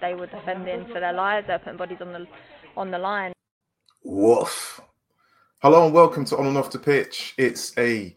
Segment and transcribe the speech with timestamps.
[0.00, 2.26] They were defending for their lives, they're putting bodies on the
[2.76, 3.32] on the line.
[4.02, 4.80] Woof.
[5.60, 7.34] Hello and welcome to On and Off the Pitch.
[7.36, 8.14] It's a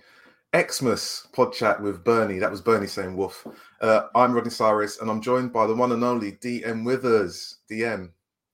[0.56, 2.40] Xmas pod chat with Bernie.
[2.40, 3.46] That was Bernie saying woof.
[3.82, 7.58] Uh, I'm Rodney Cyrus and I'm joined by the one and only DM Withers.
[7.70, 8.12] DM.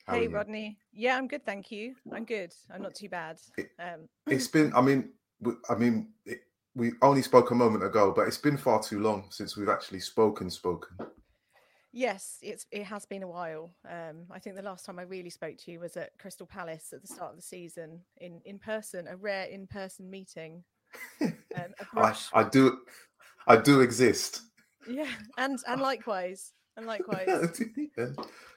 [0.08, 0.78] how hey, Rodney.
[0.92, 1.46] Yeah, I'm good.
[1.46, 1.96] Thank you.
[2.12, 2.52] I'm good.
[2.74, 3.38] I'm not too bad.
[3.80, 5.10] Um, it, has been, I mean,
[5.70, 6.42] I mean, it,
[6.76, 10.00] we only spoke a moment ago, but it's been far too long since we've actually
[10.00, 10.98] spoken, spoken.
[11.96, 13.70] Yes, it's it has been a while.
[13.88, 16.92] Um, I think the last time I really spoke to you was at Crystal Palace
[16.92, 20.64] at the start of the season in in person, a rare in person meeting.
[21.22, 22.80] Um, I, I do,
[23.48, 24.42] I do exist.
[24.88, 27.62] Yeah, and and likewise, and likewise,
[27.96, 28.08] yeah,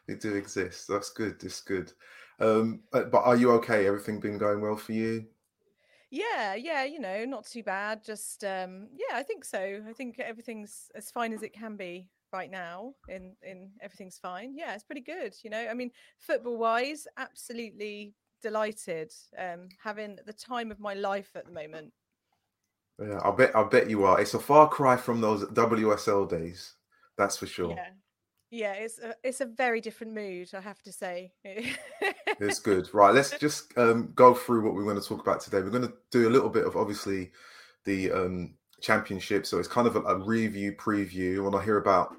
[0.08, 0.88] they do exist.
[0.88, 1.38] That's good.
[1.38, 1.92] That's good.
[2.40, 3.86] Um, but, but are you okay?
[3.86, 5.26] Everything been going well for you?
[6.10, 8.02] Yeah, yeah, you know, not too bad.
[8.02, 9.82] Just um, yeah, I think so.
[9.86, 14.54] I think everything's as fine as it can be right now in in everything's fine.
[14.56, 15.64] Yeah it's pretty good you know?
[15.70, 21.52] I mean football wise absolutely delighted um having the time of my life at the
[21.52, 21.92] moment.
[23.00, 24.20] Yeah i bet i bet you are.
[24.20, 26.74] It's a far cry from those wsl days
[27.18, 27.70] that's for sure.
[27.70, 27.92] Yeah.
[28.50, 31.32] Yeah it's a, it's a very different mood i have to say.
[32.38, 32.92] It's good.
[32.92, 35.62] Right let's just um, go through what we're going to talk about today.
[35.62, 37.32] We're going to do a little bit of obviously
[37.84, 39.46] the um, championship.
[39.46, 41.44] So it's kind of a, a review preview.
[41.44, 42.16] When I hear about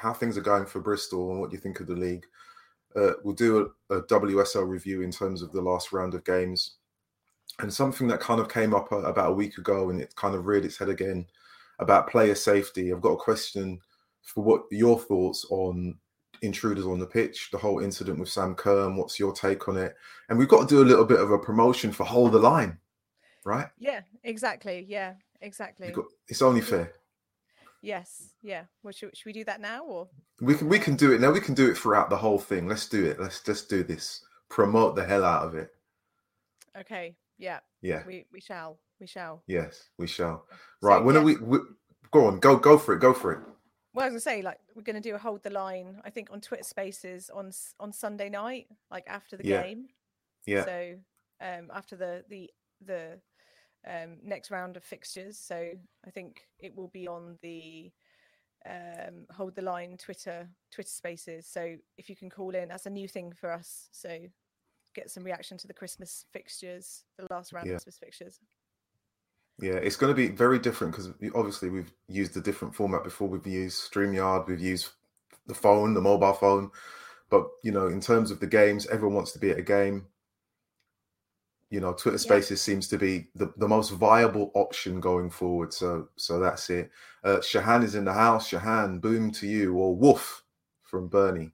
[0.00, 2.26] how things are going for Bristol and what you think of the league,
[2.96, 6.76] uh, we'll do a, a, WSL review in terms of the last round of games.
[7.58, 10.34] And something that kind of came up a, about a week ago and it kind
[10.34, 11.26] of reared its head again
[11.78, 12.92] about player safety.
[12.92, 13.80] I've got a question
[14.22, 15.96] for what your thoughts on
[16.42, 18.90] intruders on the pitch, the whole incident with Sam Kerr.
[18.90, 19.94] What's your take on it?
[20.28, 22.78] And we've got to do a little bit of a promotion for Hold the Line,
[23.44, 23.68] right?
[23.78, 24.84] Yeah, exactly.
[24.88, 25.90] Yeah, exactly.
[25.90, 26.92] Got, it's only fair.
[27.86, 28.64] Yes, yeah.
[28.82, 30.08] Well, should, should we do that now, or
[30.40, 31.30] we can we can do it now?
[31.30, 32.66] We can do it throughout the whole thing.
[32.66, 33.20] Let's do it.
[33.20, 34.22] Let's just do this.
[34.48, 35.70] Promote the hell out of it.
[36.76, 37.14] Okay.
[37.38, 37.60] Yeah.
[37.82, 38.02] Yeah.
[38.04, 38.80] We we shall.
[38.98, 39.44] We shall.
[39.46, 40.46] Yes, we shall.
[40.82, 40.98] Right.
[40.98, 41.20] So, when yeah.
[41.20, 41.58] are we, we?
[42.10, 42.40] Go on.
[42.40, 42.98] Go go for it.
[42.98, 43.38] Go for it.
[43.94, 46.00] Well, I was gonna say, like, we're gonna do a hold the line.
[46.04, 49.62] I think on Twitter Spaces on on Sunday night, like after the yeah.
[49.62, 49.86] game.
[50.44, 50.64] Yeah.
[50.64, 50.94] So,
[51.40, 52.50] um, after the the
[52.84, 53.20] the
[53.86, 55.38] um, next round of fixtures.
[55.38, 55.70] So
[56.06, 57.92] I think it will be on the
[58.68, 61.46] um, hold the line Twitter Twitter Spaces.
[61.46, 63.88] So if you can call in, that's a new thing for us.
[63.92, 64.18] So
[64.94, 67.74] get some reaction to the Christmas fixtures, the last round yeah.
[67.74, 68.40] of Christmas fixtures.
[69.58, 73.28] Yeah, it's going to be very different because obviously we've used a different format before.
[73.28, 74.90] We've used StreamYard, we've used
[75.46, 76.70] the phone, the mobile phone.
[77.30, 80.06] But you know, in terms of the games, everyone wants to be at a game
[81.70, 82.72] you know twitter spaces yeah.
[82.72, 86.90] seems to be the, the most viable option going forward so so that's it.
[87.24, 88.50] Uh shahan is in the house.
[88.50, 90.44] Shahan boom to you or woof
[90.82, 91.50] from bernie.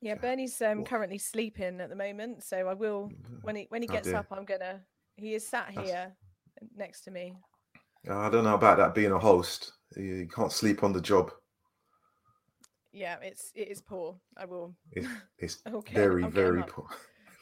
[0.00, 3.10] Yeah bernie's um currently sleeping at the moment so i will
[3.42, 4.80] when he when he oh, gets oh up i'm gonna
[5.16, 6.12] he is sat here
[6.60, 6.72] that's...
[6.76, 7.34] next to me.
[8.10, 9.72] I don't know about that being a host.
[9.96, 11.30] You can't sleep on the job.
[12.92, 14.16] Yeah it's it is poor.
[14.36, 16.86] I will it's, it's okay, very very poor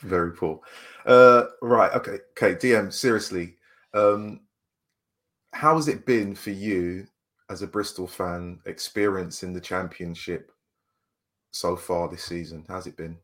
[0.02, 0.60] very poor.
[1.06, 1.92] Uh, right.
[1.94, 2.18] Okay.
[2.36, 2.54] Okay.
[2.54, 2.92] DM.
[2.92, 3.56] Seriously,
[3.94, 4.40] um,
[5.52, 7.06] how has it been for you
[7.50, 10.52] as a Bristol fan experiencing the championship
[11.50, 12.64] so far this season?
[12.68, 13.18] How's it been?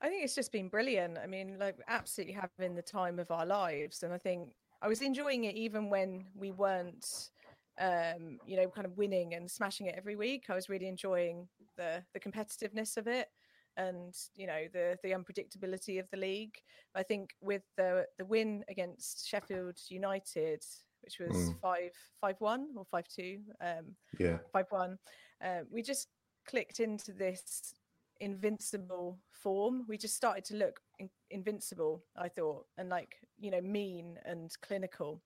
[0.00, 1.18] I think it's just been brilliant.
[1.18, 5.00] I mean, like absolutely having the time of our lives, and I think I was
[5.00, 7.30] enjoying it even when we weren't,
[7.80, 10.46] um, you know, kind of winning and smashing it every week.
[10.48, 13.28] I was really enjoying the the competitiveness of it
[13.76, 16.56] and you know the the unpredictability of the league.
[16.94, 20.64] I think with the the win against Sheffield United,
[21.02, 21.60] which was mm.
[21.60, 24.98] five five one or five two, um, yeah, five one,
[25.44, 26.08] uh, we just
[26.46, 27.74] clicked into this
[28.20, 29.84] invincible form.
[29.88, 32.04] We just started to look in- invincible.
[32.16, 35.20] I thought, and like you know, mean and clinical.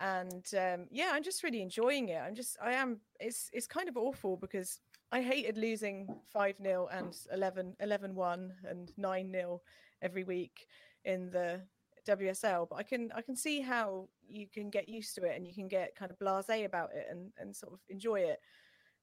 [0.00, 2.20] And um, yeah, I'm just really enjoying it.
[2.24, 3.00] I'm just, I am.
[3.18, 4.78] It's it's kind of awful because
[5.10, 9.62] I hated losing 5 0 and 11 11 1 and 9 0
[10.02, 10.66] every week
[11.04, 11.62] in the
[12.06, 15.46] WSL, but I can I can see how you can get used to it and
[15.46, 18.40] you can get kind of blasé about it and and sort of enjoy it.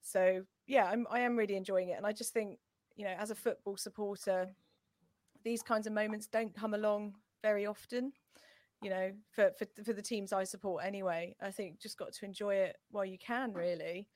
[0.01, 2.59] So yeah, I'm I am really enjoying it, and I just think
[2.95, 4.49] you know as a football supporter,
[5.43, 8.13] these kinds of moments don't come along very often.
[8.83, 12.25] You know, for for for the teams I support anyway, I think just got to
[12.25, 14.07] enjoy it while you can, really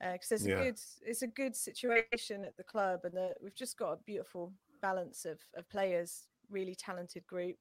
[0.00, 0.54] because uh, there's yeah.
[0.54, 4.52] a good it's a good situation at the club and we've just got a beautiful
[4.82, 7.58] balance of, of players really talented group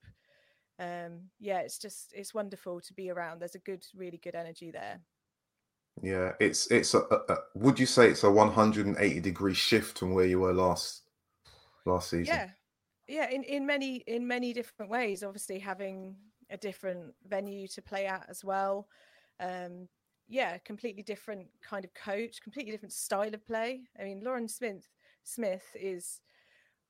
[0.79, 3.39] um, yeah, it's just it's wonderful to be around.
[3.39, 4.99] There's a good, really good energy there.
[6.01, 10.13] Yeah, it's it's a, a, a would you say it's a 180 degree shift from
[10.13, 11.03] where you were last
[11.85, 12.35] last season?
[12.35, 12.49] Yeah,
[13.07, 15.23] yeah, in in many in many different ways.
[15.23, 16.17] Obviously, having
[16.49, 18.87] a different venue to play at as well.
[19.39, 19.87] Um,
[20.27, 23.81] yeah, completely different kind of coach, completely different style of play.
[23.99, 24.87] I mean, Lauren Smith
[25.23, 26.21] Smith is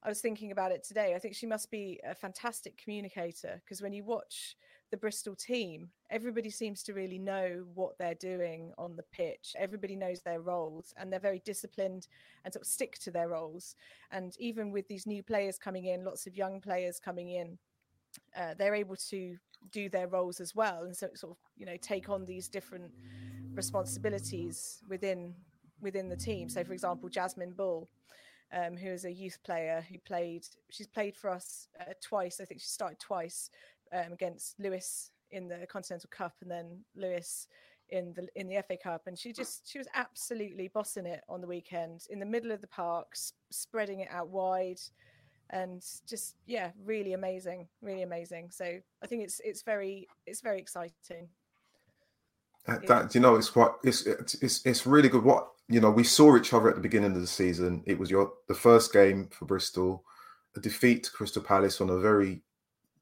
[0.03, 1.15] I was thinking about it today.
[1.15, 4.55] I think she must be a fantastic communicator because when you watch
[4.91, 9.55] the Bristol team, everybody seems to really know what they're doing on the pitch.
[9.57, 12.07] Everybody knows their roles and they're very disciplined
[12.43, 13.75] and sort of stick to their roles.
[14.11, 17.57] And even with these new players coming in, lots of young players coming in,
[18.37, 19.37] uh, they're able to
[19.71, 22.91] do their roles as well and so sort of you know take on these different
[23.53, 25.33] responsibilities within
[25.81, 27.89] within the team so for example jasmine bull
[28.53, 30.45] um, who is a youth player who played.
[30.69, 32.39] She's played for us uh, twice.
[32.39, 33.49] I think she started twice
[33.93, 37.47] um, against lewes in the Continental Cup, and then lewes
[37.89, 39.03] in the in the FA Cup.
[39.07, 42.61] And she just she was absolutely bossing it on the weekend in the middle of
[42.61, 44.79] the park, sp- spreading it out wide,
[45.51, 48.49] and just yeah, really amazing, really amazing.
[48.51, 51.29] So I think it's it's very it's very exciting.
[52.67, 55.23] Uh, that you know, it's quite it's it's it's really good.
[55.23, 57.83] What you know, we saw each other at the beginning of the season.
[57.85, 60.03] It was your the first game for Bristol,
[60.55, 62.41] a defeat to Crystal Palace on a very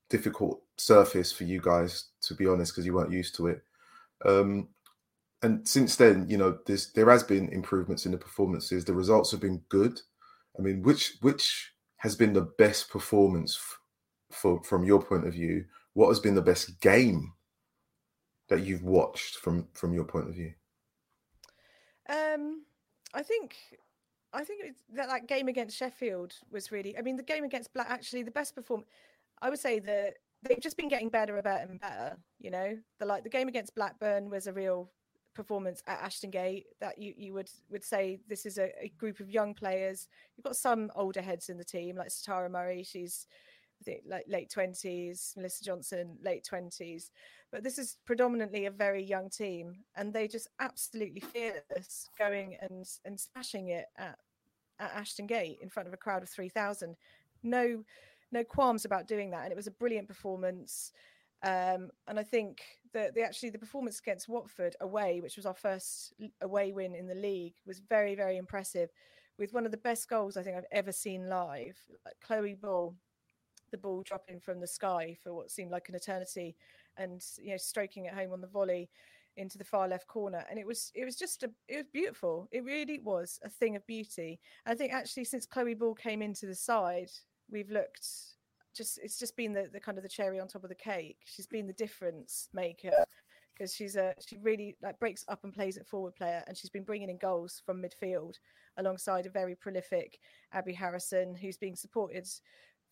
[0.10, 3.64] difficult surface for you guys, to be honest, because you weren't used to it.
[4.26, 4.68] Um,
[5.42, 8.86] and since then, you know, there's there has been improvements in the performances.
[8.86, 10.00] The results have been good.
[10.58, 11.73] I mean, which which
[12.04, 13.80] has been the best performance f-
[14.30, 15.64] for from your point of view?
[15.94, 17.32] What has been the best game
[18.50, 20.54] that you've watched from from your point of view?
[22.10, 22.64] Um,
[23.14, 23.56] I think
[24.34, 26.98] I think that that game against Sheffield was really.
[26.98, 28.84] I mean, the game against Black actually the best perform.
[29.42, 32.18] I would say that they've just been getting better and better and better.
[32.38, 34.92] You know, the like the game against Blackburn was a real
[35.34, 39.20] performance at Ashton Gate that you, you would would say this is a, a group
[39.20, 40.08] of young players.
[40.36, 42.84] You've got some older heads in the team, like Satara Murray.
[42.84, 43.28] She's
[43.82, 47.12] I think like late twenties, Melissa Johnson, late twenties.
[47.52, 52.88] But this is predominantly a very young team, and they just absolutely fearless going and
[53.06, 54.18] and smashing it at
[54.80, 56.96] at Ashton Gate in front of a crowd of three thousand.
[57.44, 57.84] No,
[58.32, 60.92] no qualms about doing that, and it was a brilliant performance.
[61.44, 62.62] Um, and I think
[62.94, 67.08] that the actually the performance against Watford away, which was our first away win in
[67.08, 68.90] the league, was very very impressive,
[69.38, 71.78] with one of the best goals I think I've ever seen live.
[72.06, 72.96] Like Chloe Ball,
[73.72, 76.56] the ball dropping from the sky for what seemed like an eternity,
[76.98, 78.90] and you know stroking it home on the volley
[79.36, 82.48] into the far left corner and it was it was just a it was beautiful
[82.52, 86.46] it really was a thing of beauty i think actually since chloe ball came into
[86.46, 87.10] the side
[87.50, 88.08] we've looked
[88.74, 91.18] just it's just been the, the kind of the cherry on top of the cake
[91.26, 92.92] she's been the difference maker
[93.54, 96.70] because she's a she really like breaks up and plays at forward player and she's
[96.70, 98.36] been bringing in goals from midfield
[98.78, 100.20] alongside a very prolific
[100.54, 102.28] abby harrison who's being supported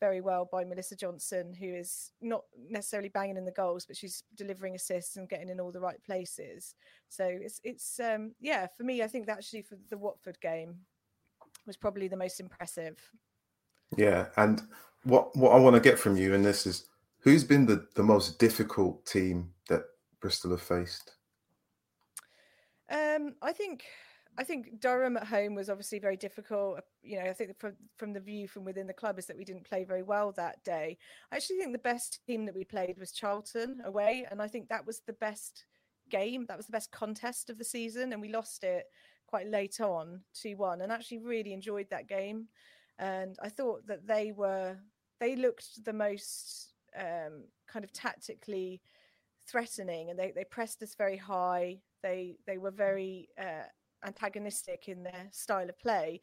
[0.01, 4.24] very well by Melissa Johnson, who is not necessarily banging in the goals, but she's
[4.36, 6.74] delivering assists and getting in all the right places.
[7.08, 10.79] So it's it's um, yeah, for me, I think that actually for the Watford game
[11.67, 12.98] was probably the most impressive.
[13.96, 14.63] Yeah, and
[15.03, 16.88] what what I want to get from you in this is
[17.20, 19.84] who's been the the most difficult team that
[20.20, 21.15] Bristol have faced.
[22.89, 23.86] Um, I think
[24.38, 26.77] I think Durham at home was obviously very difficult.
[26.77, 29.38] Uh, you know, I think from from the view from within the club is that
[29.38, 30.98] we didn't play very well that day.
[31.31, 34.70] I actually think the best team that we played was Charlton away, and I think
[34.70, 35.65] that was the best
[36.10, 36.46] game.
[36.48, 38.86] That was the best contest of the season, and we lost it
[39.27, 42.48] quite late on, two one, and actually really enjoyed that game.
[43.00, 44.77] And I thought that they were
[45.22, 48.82] they looked the most um, kind of tactically
[49.48, 51.78] threatening, and they they pressed us very high.
[52.04, 53.68] They they were very uh,
[54.06, 56.20] antagonistic in their style of play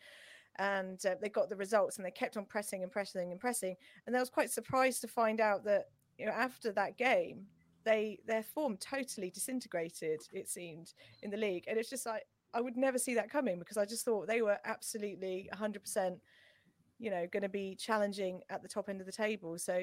[0.59, 3.77] and uh, they got the results and they kept on pressing and pressing and pressing.
[4.07, 5.87] And I was quite surprised to find out that
[6.19, 7.47] you know after that game
[7.85, 11.65] they their form totally disintegrated it seemed in the league.
[11.69, 12.25] And it's just like
[12.55, 16.19] I would never see that coming because I just thought they were absolutely 100%
[16.99, 19.81] you know going to be challenging at the top end of the table so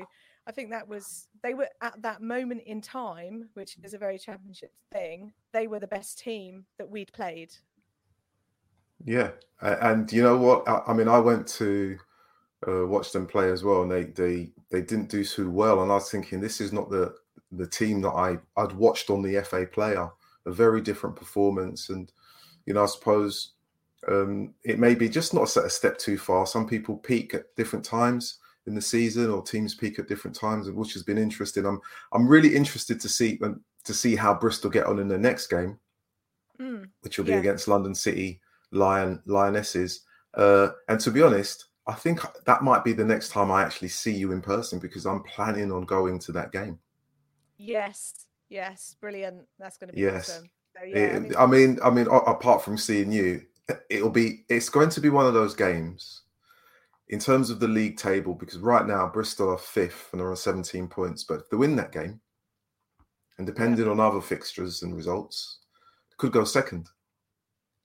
[0.47, 4.17] I think that was they were at that moment in time which is a very
[4.17, 7.53] championship thing they were the best team that we'd played
[9.03, 9.31] yeah,
[9.61, 10.67] and you know what?
[10.67, 11.97] I, mean, I went to
[12.67, 15.81] uh, watch them play as well, and they they they didn't do too well.
[15.81, 17.13] And I was thinking, this is not the
[17.51, 20.09] the team that I I'd watched on the FA player.
[20.47, 22.11] A very different performance, and
[22.65, 23.53] you know, I suppose
[24.07, 26.45] um, it may be just not a step too far.
[26.45, 28.39] Some people peak at different times.
[28.67, 31.67] in the season, or teams peak at different times, which has been interesting.
[31.67, 31.79] I'm
[32.13, 33.37] I'm really interested to see
[33.83, 35.77] to see how Bristol get on in the next game,
[36.59, 36.89] Mm.
[37.01, 37.37] which will be Yeah.
[37.45, 40.01] against London City Lion Lionesses.
[40.33, 43.89] Uh, and to be honest, I think that might be the next time I actually
[43.89, 46.79] see you in person because I'm planning on going to that game.
[47.57, 49.47] Yes, yes, brilliant.
[49.59, 50.29] That's going to be Yes.
[50.29, 50.49] awesome.
[50.75, 53.45] So, yeah, It- I mean, I mean, I mean, apart from seeing you,
[53.89, 56.23] it'll be it's going to be one of those games
[57.09, 60.35] in terms of the league table because right now Bristol are fifth and are on
[60.35, 61.23] 17 points.
[61.23, 62.19] But if they win that game,
[63.37, 65.59] and depending on other fixtures and results,
[66.17, 66.89] could go second.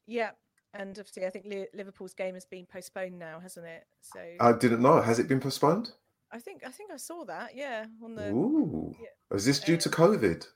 [0.07, 0.31] yeah,
[0.75, 3.85] and obviously, I think Liverpool's game has been postponed now, hasn't it?
[4.01, 5.01] So I didn't know.
[5.01, 5.91] Has it been postponed?
[6.33, 7.57] I think I think I saw that.
[7.57, 8.31] Yeah, on the.
[8.31, 10.47] Ooh, yeah, is this due to um, COVID?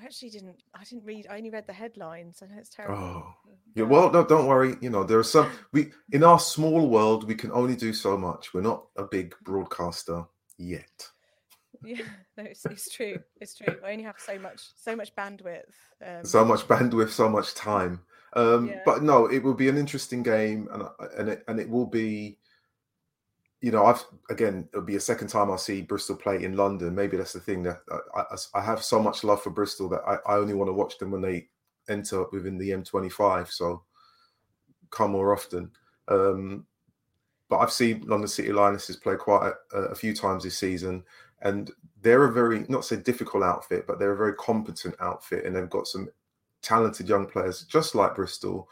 [0.00, 0.62] I actually didn't.
[0.74, 1.26] I didn't read.
[1.28, 2.40] I only read the headlines.
[2.42, 2.96] I know it's terrible.
[2.96, 3.34] Oh,
[3.74, 3.84] yeah.
[3.84, 4.76] Well, no, don't worry.
[4.80, 5.50] You know, there are some.
[5.72, 8.54] We in our small world, we can only do so much.
[8.54, 10.24] We're not a big broadcaster
[10.56, 11.08] yet.
[11.82, 12.02] Yeah,
[12.36, 13.18] no, it's, it's true.
[13.40, 13.74] It's true.
[13.84, 15.62] I only have so much, so much bandwidth.
[16.04, 18.00] Um, so much bandwidth, so much time.
[18.34, 18.82] Um, Yeah.
[18.84, 20.82] But no, it will be an interesting game, and
[21.16, 22.37] and it and it will be.
[23.60, 26.94] You know, I've again, it'll be a second time I'll see Bristol play in London.
[26.94, 27.80] Maybe that's the thing that
[28.14, 30.74] I, I, I have so much love for Bristol that I, I only want to
[30.74, 31.48] watch them when they
[31.88, 33.50] enter within the M25.
[33.50, 33.82] So
[34.90, 35.70] come more often.
[36.06, 36.66] Um,
[37.48, 41.02] but I've seen London City Lionesses play quite a, a few times this season,
[41.42, 41.70] and
[42.02, 45.70] they're a very not so difficult outfit, but they're a very competent outfit, and they've
[45.70, 46.08] got some
[46.62, 48.68] talented young players, just like Bristol,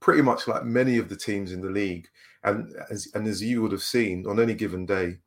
[0.00, 2.08] pretty much like many of the teams in the league.
[2.44, 5.18] And as and as you would have seen on any given day,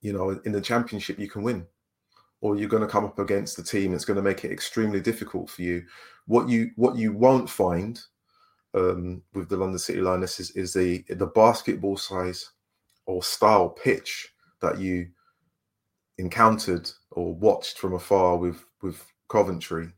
[0.00, 1.66] you know, in the championship you can win,
[2.40, 5.00] or you're going to come up against the team that's going to make it extremely
[5.00, 5.84] difficult for you.
[6.26, 8.00] What you what you won't find
[8.74, 12.50] um, with the London City Lionesses is the the basketball size
[13.06, 15.08] or style pitch that you
[16.18, 19.92] encountered or watched from afar with with Coventry.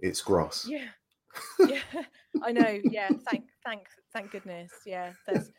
[0.00, 0.66] It's grass.
[0.68, 0.88] Yeah,
[1.68, 2.02] yeah,
[2.40, 2.80] I know.
[2.90, 4.70] Yeah, thank, thank, thank goodness.
[4.86, 5.50] Yeah, there's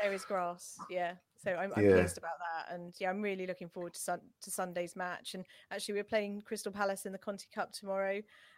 [0.00, 0.78] there is grass.
[0.90, 1.94] Yeah, so I'm, I'm Yeah.
[1.94, 5.34] pleased about that, and yeah, I'm really looking forward to sun, to Sunday's match.
[5.34, 8.14] And actually, we're playing Crystal Palace in the Conti Cup tomorrow,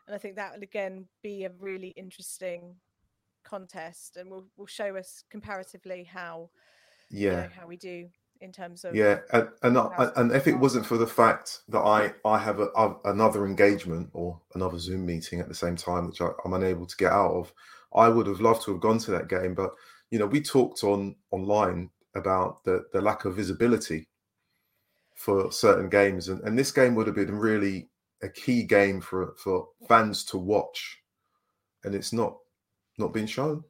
[0.07, 2.77] and I think that will again be a really interesting
[3.45, 6.51] contest, and will will show us comparatively how
[7.11, 7.43] you Yeah.
[7.43, 8.09] know, how we do
[8.41, 11.81] in terms of Yeah, and and, I, and if it wasn't for the fact that
[11.81, 16.07] I I have a, a, another engagement or another Zoom meeting at the same time,
[16.07, 17.53] which I, I'm unable to get out of,
[17.95, 19.55] I would have loved to have gone to that game.
[19.55, 19.75] But
[20.11, 24.09] you know, we talked on online about the the lack of visibility
[25.15, 27.89] for certain games, and, and this game would have been really
[28.23, 30.99] a key game for for fans to watch,
[31.85, 32.37] and it's not
[32.99, 33.65] not being shown.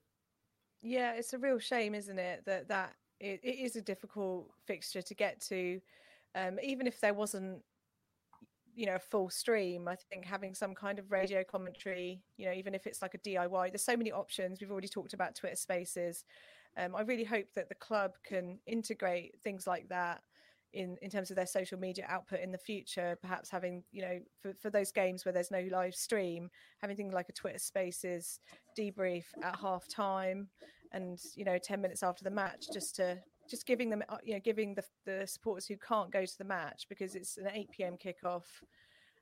[0.83, 2.45] Yeah, it's a real shame, isn't it?
[2.47, 5.81] That that it, it is a difficult fixture to get to.
[6.35, 7.63] Um, even if there wasn't,
[8.75, 12.53] you know, a full stream, I think having some kind of radio commentary, you know,
[12.53, 14.61] even if it's like a DIY, there's so many options.
[14.61, 16.25] We've already talked about Twitter Spaces.
[16.77, 20.23] Um, I really hope that the club can integrate things like that
[20.75, 23.19] in in terms of their social media output in the future.
[23.21, 27.15] Perhaps having, you know, for, for those games where there's no live stream, having things
[27.15, 28.39] like a Twitter Spaces
[28.79, 30.49] debrief at half time
[30.93, 33.19] and you know 10 minutes after the match just to
[33.49, 36.45] just giving them uh, you know giving the, the supporters who can't go to the
[36.45, 38.45] match because it's an 8 p.m kickoff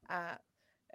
[0.08, 0.40] at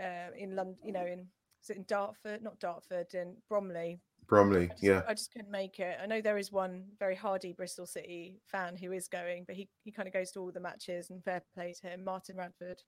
[0.02, 1.28] uh, in london you know in
[1.64, 5.52] is it in dartford not dartford in bromley Bromley, I just, yeah, I just couldn't
[5.52, 5.98] make it.
[6.02, 9.68] I know there is one very hardy Bristol City fan who is going, but he,
[9.84, 12.06] he kind of goes to all the matches and fair play to him.
[12.06, 12.82] Martin Radford,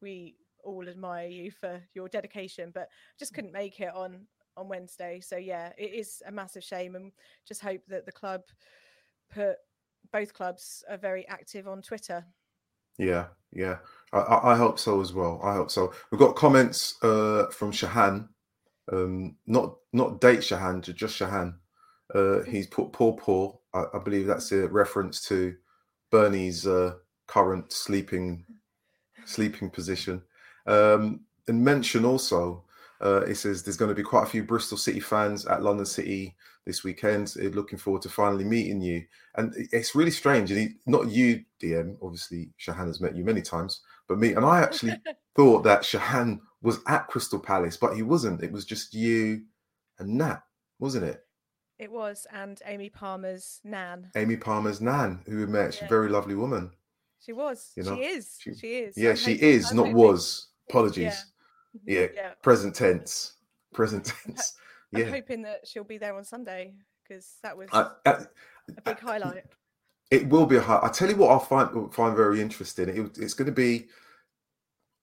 [0.00, 2.88] we all admire you for your dedication, but
[3.18, 4.26] just couldn't make it on
[4.56, 5.20] on Wednesday.
[5.20, 7.12] So yeah, it is a massive shame, and
[7.46, 8.42] just hope that the club
[9.32, 9.56] put
[10.12, 12.24] both clubs are very active on Twitter.
[12.98, 13.78] Yeah, yeah.
[14.12, 15.40] I, I hope so as well.
[15.42, 15.92] I hope so.
[16.10, 18.28] We've got comments uh, from Shahan,
[18.92, 21.54] um, not not date Shahan, just Shahan.
[22.14, 23.58] Uh, he's put poor poor.
[23.74, 25.54] I, I believe that's a reference to
[26.10, 26.94] Bernie's uh,
[27.26, 28.44] current sleeping
[29.24, 30.22] sleeping position.
[30.66, 32.64] Um, and mention also,
[33.00, 35.86] uh, it says there's going to be quite a few Bristol City fans at London
[35.86, 36.34] City
[36.64, 37.34] this weekend.
[37.40, 39.04] Uh, Looking forward to finally meeting you.
[39.36, 40.50] And it's really strange.
[40.50, 41.96] And he, not you, DM.
[42.02, 44.32] Obviously, Shahan has met you many times, but me.
[44.34, 44.94] And I actually
[45.36, 48.42] thought that Shahan was at Crystal Palace, but he wasn't.
[48.42, 49.42] It was just you
[49.98, 50.40] and Nat,
[50.78, 51.22] wasn't it?
[51.78, 54.10] It was, and Amy Palmer's Nan.
[54.16, 55.74] Amy Palmer's Nan, who we met.
[55.74, 56.70] She's a very lovely woman.
[57.20, 57.72] She was.
[57.76, 58.36] You know, she is.
[58.40, 58.96] she- She, is.
[58.96, 60.48] Yeah, she is, not was.
[60.70, 61.02] Apologies.
[61.04, 61.14] Yeah.
[61.84, 62.06] Yeah.
[62.42, 63.34] Present tense.
[63.72, 64.54] Present tense.
[64.94, 65.10] I'm Yeah.
[65.10, 68.10] hoping that she'll be there on Sunday because that was I, I,
[68.76, 69.44] a big highlight.
[70.10, 70.80] It will be a high.
[70.82, 72.88] I tell you what, I'll find find very interesting.
[72.88, 73.86] It, it's going to be.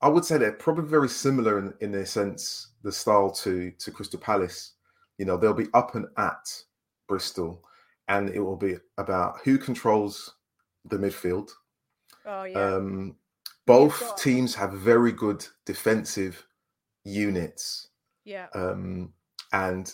[0.02, 3.92] I would say they're probably very similar in, in their sense, the style to to
[3.92, 4.74] Crystal Palace.
[5.18, 6.64] You know, they'll be up and at
[7.08, 7.64] Bristol,
[8.08, 10.34] and it will be about who controls
[10.86, 11.52] the midfield.
[12.26, 12.76] Oh yeah.
[12.76, 13.16] Um,
[13.66, 16.46] both got- teams have very good defensive
[17.04, 17.90] units,
[18.26, 18.48] yeah.
[18.54, 19.14] um,
[19.52, 19.92] and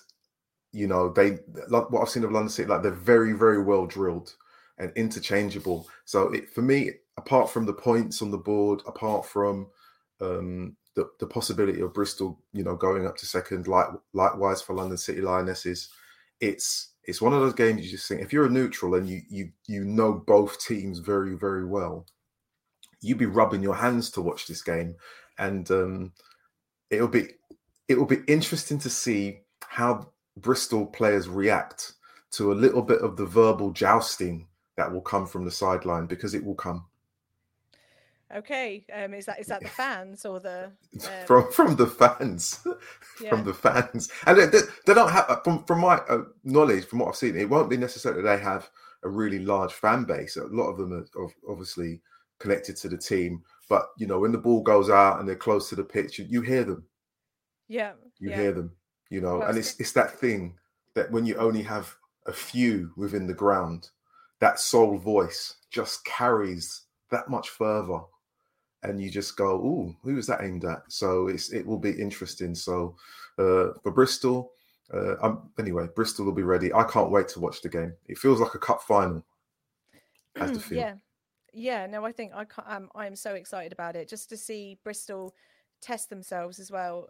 [0.72, 3.86] you know they like what I've seen of London City, like they're very, very well
[3.86, 4.36] drilled
[4.78, 5.88] and interchangeable.
[6.06, 9.68] So it, for me, apart from the points on the board, apart from
[10.22, 14.74] um, the the possibility of Bristol, you know, going up to second, like likewise for
[14.74, 15.90] London City Lionesses,
[16.40, 19.22] it's it's one of those games you just think if you're a neutral and you
[19.30, 22.06] you you know both teams very very well,
[23.02, 24.96] you'd be rubbing your hands to watch this game,
[25.38, 26.12] and um,
[26.90, 27.28] it'll be
[27.88, 31.94] it will be interesting to see how Bristol players react
[32.32, 36.34] to a little bit of the verbal jousting that will come from the sideline because
[36.34, 36.86] it will come
[38.36, 38.86] Okay.
[38.94, 42.60] Um, is that is that the fans or the um, from from the fans
[43.22, 43.30] yeah.
[43.30, 44.46] from the fans and they,
[44.86, 47.78] they, don't have from from my uh, knowledge from what i've seen it won't be
[47.78, 48.70] necessarily they have
[49.04, 52.02] a really large fan base a lot of them are obviously
[52.38, 55.70] connected to the team but you know when the ball goes out and they're close
[55.70, 56.84] to the pitch you, you hear them
[57.68, 57.94] yeah.
[58.20, 58.36] you yeah.
[58.36, 58.72] hear them
[59.10, 60.58] you know Well, and it's- it's that thing
[60.96, 61.96] that when you only have
[62.26, 63.90] a few within the ground
[64.40, 68.00] that sole voice just carries that much further
[68.84, 71.92] and you just go oh who is that aimed at so it's it will be
[71.92, 72.96] interesting so
[73.38, 74.52] uh for bristol
[74.94, 78.18] uh um, anyway bristol will be ready i can't wait to watch the game it
[78.18, 79.24] feels like a cup final
[80.62, 80.94] feel yeah.
[81.60, 81.86] Yeah.
[81.88, 84.78] No, I think I ca- um, I am so excited about it just to see
[84.82, 85.36] Bristol
[85.82, 87.10] test themselves as well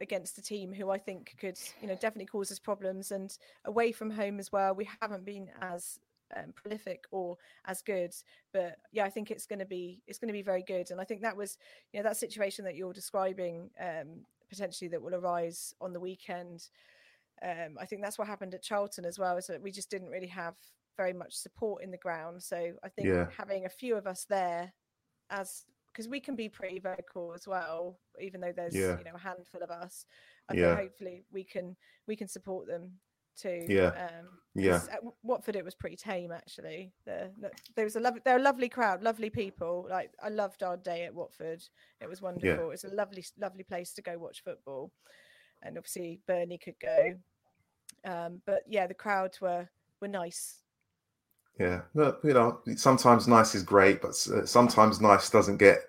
[0.00, 3.92] against a team who I think could, you know, definitely cause us problems and away
[3.92, 4.74] from home as well.
[4.74, 5.98] We haven't been as
[6.34, 8.14] um, prolific or as good,
[8.54, 10.90] but yeah, I think it's going to be it's going to be very good.
[10.90, 11.58] And I think that was,
[11.92, 16.70] you know, that situation that you're describing um, potentially that will arise on the weekend.
[17.42, 20.08] Um, I think that's what happened at Charlton as well, is that we just didn't
[20.08, 20.54] really have
[20.96, 22.42] very much support in the ground.
[22.42, 23.30] So I think Yeah.
[23.36, 24.72] having a few of us there
[25.30, 28.96] as because we can be pretty vocal as well, even though there's Yeah.
[28.98, 30.06] you know a handful of us.
[30.48, 30.74] I Yeah.
[30.76, 31.76] think hopefully we can
[32.06, 32.98] we can support them
[33.36, 33.64] too.
[33.68, 33.88] Yeah.
[34.20, 36.94] Um, yeah At Watford, it was pretty tame actually.
[37.04, 39.86] The, the- there was a lovely, they're a lovely crowd, lovely people.
[39.88, 41.62] Like I loved our day at Watford.
[42.00, 42.70] It was wonderful.
[42.70, 44.92] It's a lovely, lovely place to go watch football,
[45.62, 47.18] and obviously Bernie could go.
[48.04, 49.68] Um, but yeah, the crowds were
[50.00, 50.61] were nice.
[51.58, 55.80] Yeah, but you know, sometimes nice is great, but uh, sometimes nice doesn't get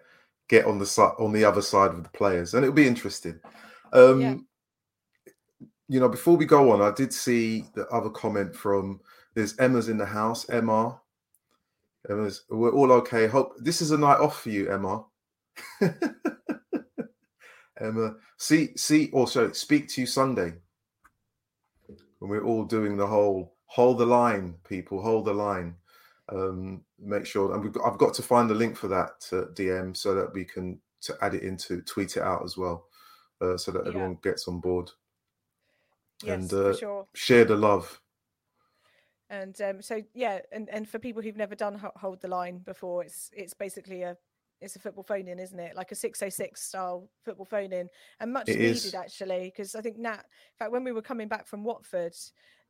[0.50, 3.40] get on the side on the other side of the players, and it'll be interesting.
[3.94, 4.36] Um, Yeah.
[5.90, 9.02] You know, before we go on, I did see the other comment from
[9.36, 10.50] there's Emma's in the house.
[10.50, 11.00] Emma,
[12.10, 13.28] Emma's, we're all okay.
[13.28, 15.04] Hope this is a night off for you, Emma.
[17.80, 20.54] Emma, see, see, also speak to you Sunday
[22.20, 25.76] when we're all doing the whole hold the line, people, hold the line.
[26.30, 29.52] Um, make sure, and we've got, I've got to find the link for that uh,
[29.54, 32.86] DM so that we can to add it into tweet it out as well,
[33.42, 33.90] uh, so that Yeah.
[33.90, 34.92] everyone gets on board.
[36.24, 37.08] Yes, And, uh, sure.
[37.16, 38.00] Share the love.
[39.30, 43.04] And um, so yeah, and, and for people who've never done hold the line before,
[43.04, 44.16] it's it's basically a
[44.64, 45.76] it's a football phone in, isn't it?
[45.76, 48.96] Like a six oh six style football phone in, and much It needed is.
[48.96, 50.14] actually, because I think Nat.
[50.24, 52.16] In fact, when we were coming back from Watford,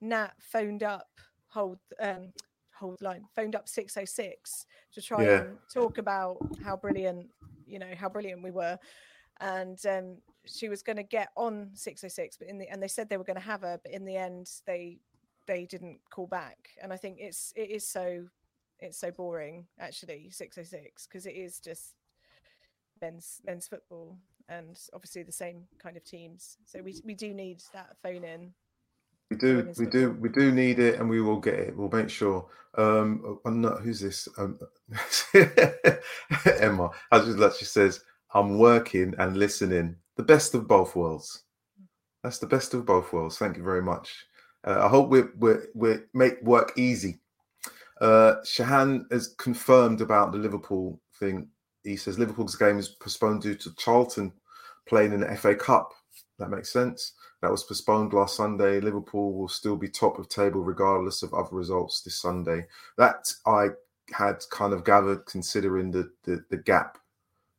[0.02, 1.08] Nat phoned up
[1.48, 2.34] hold um
[2.76, 5.42] hold line phoned up six oh six to try Yeah.
[5.42, 7.30] and talk about how brilliant
[7.68, 8.78] you know how brilliant we were,
[9.40, 13.08] and um she was going to get on 606 but in the and they said
[13.08, 15.00] they were going to have her but in the end they
[15.48, 18.26] they didn't call back and i think it's it is so
[18.84, 21.94] it's so boring actually 606 because it is just
[23.02, 24.18] men's men's football
[24.50, 28.54] and obviously the same kind of teams so we we do need that phone in
[29.32, 31.76] We do, we do, we do need it, and we will get it.
[31.76, 32.46] We'll make sure.
[32.78, 33.82] Um, I'm not.
[33.82, 34.28] Who's this?
[34.38, 34.60] Um,
[36.60, 36.92] Emma.
[37.12, 38.02] as like she says,
[38.34, 39.96] I'm working and listening.
[40.18, 41.44] The best of both worlds.
[42.22, 43.40] That's the best of both worlds.
[43.40, 44.26] Thank you very much.
[44.64, 47.20] Uh, I hope we we we make work easy.
[48.02, 51.48] Uh, Shahan has confirmed about the Liverpool thing.
[51.84, 54.32] He says Liverpool's game is postponed due to Charlton
[54.88, 55.92] playing in the FA Cup.
[56.40, 57.14] That makes sense.
[57.42, 58.80] That was postponed last Sunday.
[58.80, 62.66] Liverpool will still be top of table regardless of other results this Sunday.
[62.98, 63.70] That I
[64.12, 66.98] had kind of gathered considering the the, the gap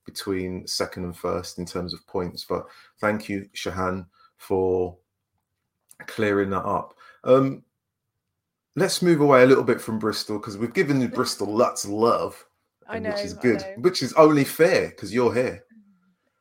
[0.05, 2.45] between second and first in terms of points.
[2.45, 2.67] But
[3.01, 4.97] thank you, Shahan, for
[6.07, 6.95] clearing that up.
[7.25, 7.63] Um,
[8.77, 12.45] let's move away a little bit from Bristol because we've given Bristol lots of love,
[12.89, 15.65] I know, which is good, which is only fair because you're here.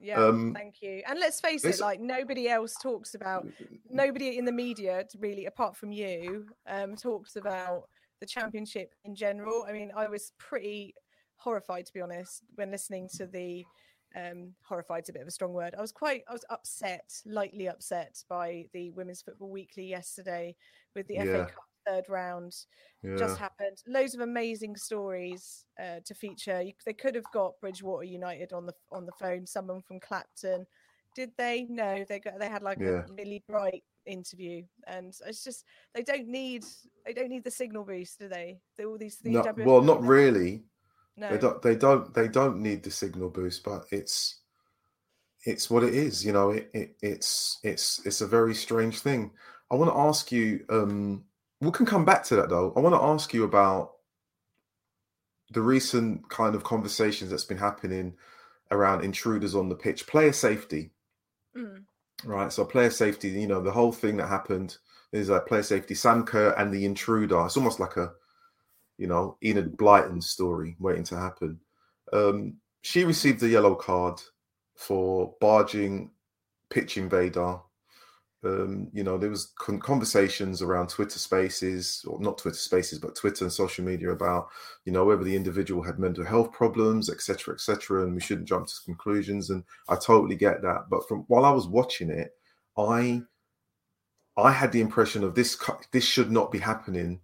[0.06, 1.02] Yeah, Um, thank you.
[1.08, 3.48] And let's face it, like nobody else talks about,
[3.90, 7.88] nobody in the media, really, apart from you, um, talks about
[8.20, 9.66] the championship in general.
[9.66, 10.94] I mean, I was pretty
[11.38, 13.64] horrified, to be honest, when listening to the.
[14.14, 15.74] Um, horrified's a bit of a strong word.
[15.76, 20.56] I was quite, I was upset, lightly upset by the Women's Football Weekly yesterday
[20.96, 21.24] with the Yeah.
[21.24, 22.56] FA Cup third round
[23.04, 23.78] Yeah, just happened.
[23.88, 26.62] Loads of amazing stories uh, to feature.
[26.62, 29.46] You, they could have got Bridgwater United on the on the phone.
[29.46, 30.66] Someone from Clapton,
[31.16, 31.66] did they?
[31.70, 33.04] No, they got they had like Yeah.
[33.08, 36.66] a Millie Bright interview, and it's just they don't need
[37.06, 38.60] they don't need the signal boost, do they?
[38.78, 40.64] They all these these no, well, not now- really.
[41.16, 41.62] No, They don't.
[41.62, 42.14] They don't.
[42.16, 44.40] They don't need the signal boost, but it's
[45.46, 46.26] it's what it is.
[46.26, 49.30] You know, it, it it's it's it's a very strange thing.
[49.70, 50.66] I want to ask you.
[50.70, 51.26] Um,
[51.64, 52.74] we can come back to that though.
[52.76, 53.94] I want to ask you about
[55.52, 58.14] the recent kind of conversations that's been happening
[58.72, 60.92] around intruders on the pitch, player safety.
[61.56, 61.84] Mm,
[62.26, 62.52] Right.
[62.52, 64.78] So player safety, you know, the whole thing that happened
[65.12, 67.46] is a player safety, Sam Kerr and the intruder.
[67.46, 68.14] It's almost like a,
[68.98, 71.60] you know, Enid Blyton story waiting to happen.
[72.14, 74.22] Um, she received a yellow card
[74.76, 76.12] for barging
[76.70, 77.58] pitch invader.
[78.44, 83.16] Um, you know, there was con- conversations around Twitter Spaces, or not Twitter Spaces, but
[83.16, 84.50] Twitter and social media about,
[84.86, 88.68] you know, whether the individual had mental health problems, etc., etc., and we shouldn't jump
[88.68, 89.50] to conclusions.
[89.50, 90.90] And I totally get that.
[90.90, 92.32] But from while I was watching it,
[92.78, 93.22] I,
[94.36, 95.58] I had the impression of this.
[95.92, 97.22] This should not be happening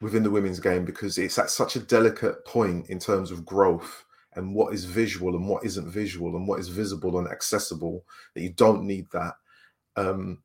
[0.00, 4.04] within the women's game because it's at such a delicate point in terms of growth
[4.34, 8.04] and what is visual and what isn't visual and what is visible and accessible
[8.34, 9.34] that you don't need that
[9.96, 10.42] um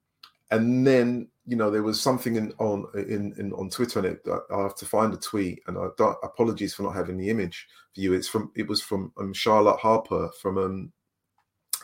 [0.52, 4.22] and then you know there was something in on in, in on twitter and it
[4.52, 7.68] i have to find a tweet and i don't apologies for not having the image
[7.96, 8.14] for you.
[8.14, 10.92] It's from it was from um, charlotte harpur from um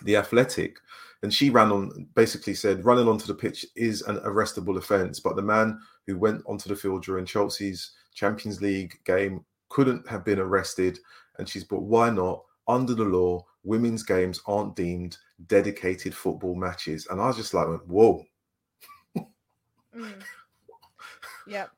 [0.03, 0.77] the athletic.
[1.23, 5.35] And she ran on basically said running onto the pitch is an arrestable offence but
[5.35, 10.39] the man who went onto the field during chelsea's champions league game couldn't have been
[10.39, 10.97] arrested
[11.37, 12.43] and she's but why not?
[12.67, 17.67] Under the law women's games aren't deemed dedicated football matches and i was just like
[17.87, 18.23] whoa
[19.17, 19.25] mm.
[21.47, 21.71] Yep,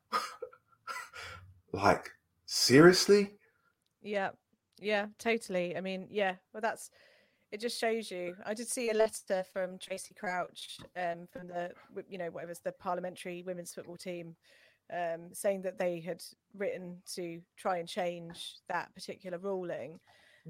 [1.72, 2.10] like
[2.44, 3.32] seriously
[4.04, 4.30] yeah,
[4.80, 5.76] yeah, totally.
[5.76, 6.34] I mean, yeah.
[6.52, 6.90] Well, that's
[7.50, 7.60] it.
[7.60, 8.36] Just shows you.
[8.44, 11.72] I did see a letter from Tracey Crouch, um, from the
[12.08, 14.36] you know whatever's the parliamentary women's football team,
[14.92, 16.22] um, saying that they had
[16.54, 19.98] written to try and change that particular ruling.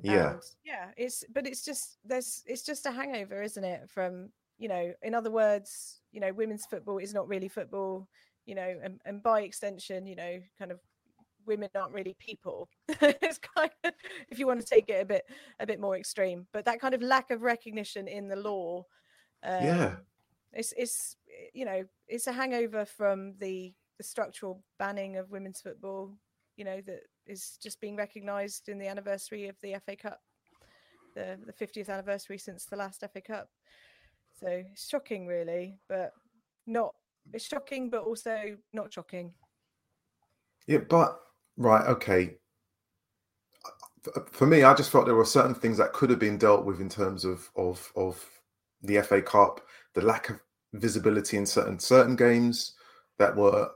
[0.03, 3.89] Yeah And yeah, it's but it's just there's it's just a hangover, isn't it?
[3.91, 8.09] From you know, in other words, you know, women's football is not really football,
[8.47, 10.81] you know, and, and by extension, you know, kind of
[11.47, 12.69] women aren't really people.
[12.89, 13.93] it's kind of
[14.29, 15.25] if you want to take it a bit
[15.61, 18.85] a bit more extreme, but that kind of lack of recognition in the law.
[19.43, 19.97] Um, Yeah.
[20.53, 21.17] it's it's
[21.53, 26.17] you know it's a hangover from the the structural banning of women's football
[26.57, 30.21] you know that is just being recognised in the anniversary of the FA Cup,
[31.14, 33.49] the the 50th anniversary since the last FA Cup.
[34.40, 36.12] So shocking, really, but
[36.67, 36.95] not.
[37.33, 39.33] It's shocking, but also not shocking.
[40.67, 41.21] Yeah, but
[41.57, 42.37] right, okay.
[44.31, 46.81] For me, I just felt there were certain things that could have been dealt with
[46.81, 48.25] in terms of of of
[48.83, 49.61] the FA Cup,
[49.95, 50.40] the lack of
[50.75, 52.75] visibility in certain certain games
[53.19, 53.71] that were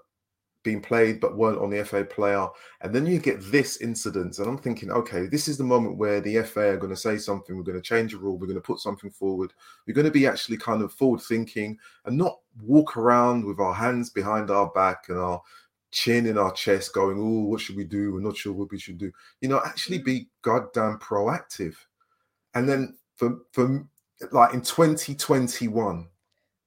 [0.69, 2.47] being played but weren't on the FA player,
[2.81, 6.21] and then you get this incident, and I'm thinking, okay, this is the moment where
[6.21, 8.57] the FA are going to say something, we're going to change a rule, we're going
[8.57, 9.53] to put something forward,
[9.87, 13.75] we're going to be actually kind of forward thinking and not walk around with our
[13.75, 15.41] hands behind our back and our
[15.91, 18.13] chin in our chest going, oh, what should we do?
[18.13, 19.11] We're not sure what we should do.
[19.41, 21.75] You know, actually be goddamn proactive.
[22.55, 23.87] And then for, for
[24.33, 26.09] like in 2021,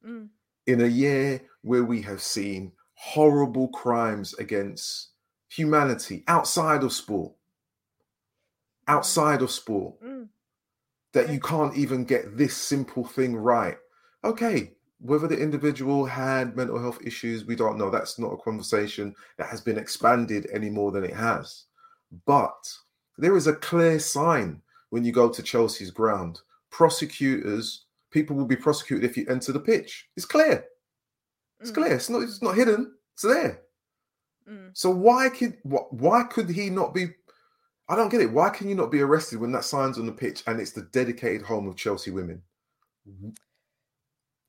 [0.06, 0.30] Mm,
[0.66, 2.72] in a year where we have seen
[3.04, 5.10] horrible crimes against
[5.50, 7.34] humanity outside of sport,
[8.88, 10.28] outside of sport, mm,
[11.12, 13.76] that you can't even get this simple thing right.
[14.24, 17.90] Okay, whether the individual had mental health issues, we don't know.
[17.90, 21.66] That's not a conversation that has been expanded any more than it has.
[22.28, 22.72] But
[23.18, 24.62] there is a clear sign
[24.92, 26.42] when you go to Chelsea's ground.
[26.70, 30.08] Prosecutors, people will be prosecuted if you enter the pitch.
[30.16, 30.66] It's clear.
[31.62, 31.94] It's mm, clear.
[31.96, 32.24] It's not.
[32.24, 32.94] It's not hidden.
[33.14, 33.62] It's there.
[34.50, 34.72] mm.
[34.74, 37.08] So why could why could he not be?
[37.88, 38.32] I don't get it.
[38.32, 40.84] Why can you not be arrested when that sign's on the pitch and it's the
[40.94, 42.42] dedicated home of Chelsea women?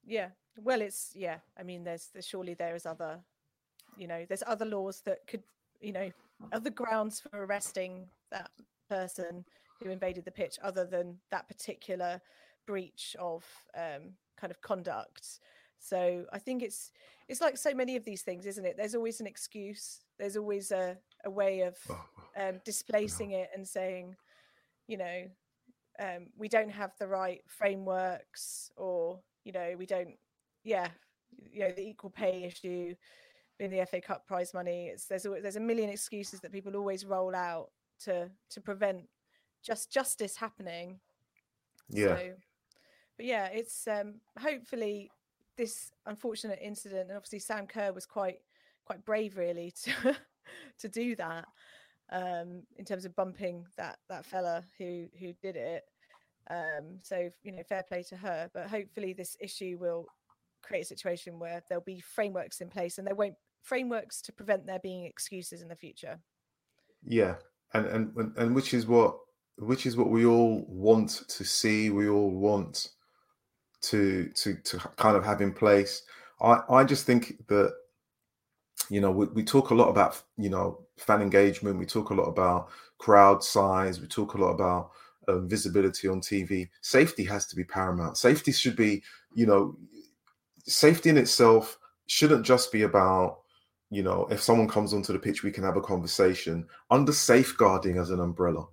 [0.04, 0.28] Yeah.
[0.56, 1.38] Well, it's yeah.
[1.58, 3.20] I mean, there's, there's surely there is other
[3.96, 5.42] you know there's other laws that could
[5.80, 6.10] you know
[6.52, 8.50] other grounds for arresting that
[8.88, 9.44] person
[9.82, 12.20] who invaded the pitch other than that particular
[12.66, 13.44] breach of
[13.76, 15.40] um, kind of conduct
[15.82, 16.92] so i think it's
[17.28, 18.76] it's like so many of these things isn't it?
[18.76, 20.00] There's always an excuse.
[20.18, 22.04] There's always a, a way of Oh,
[22.36, 24.16] um, displacing it and saying
[24.86, 25.22] you know
[26.00, 30.16] um, we don't have the right frameworks or you know we don't
[30.64, 30.88] yeah
[31.50, 32.94] you know the equal pay issue
[33.58, 34.88] in the FA Cup prize money.
[34.88, 37.70] It's there's always, there's a million excuses that people always roll out
[38.04, 39.08] to to prevent
[39.62, 41.00] just justice happening.
[41.88, 42.16] Yeah.
[42.16, 42.32] so,
[43.16, 45.10] but yeah, it's um, hopefully
[45.56, 48.38] this unfortunate incident, and obviously Sam Kerr was quite
[48.84, 50.16] quite brave, really, to
[50.80, 51.46] to do that
[52.10, 55.82] um, in terms of bumping that that fella who who did it.
[56.50, 58.50] Um, so you know, fair play to her.
[58.52, 60.06] But hopefully, this issue will
[60.62, 64.66] create a situation where there'll be frameworks in place, and there won't frameworks to prevent
[64.66, 66.18] there being excuses in the future.
[67.04, 67.36] Yeah,
[67.74, 69.16] and and and- which is what
[69.58, 71.90] which is what we all want to see.
[71.90, 72.88] We all want
[73.82, 76.02] to to to kind of have in place.
[76.40, 77.74] I I just think that
[78.88, 81.78] you know we, we talk a lot about you know fan engagement.
[81.78, 82.68] We talk a lot about
[82.98, 84.00] crowd size.
[84.00, 84.90] We talk a lot about
[85.28, 86.68] um, visibility on TV.
[86.80, 88.16] Safety has to be paramount.
[88.16, 89.02] Safety should be
[89.34, 89.76] you know
[90.64, 93.42] safety in itself shouldn't just be about
[93.92, 97.98] you know, if someone comes onto the pitch, we can have a conversation under safeguarding
[97.98, 98.64] as an umbrella.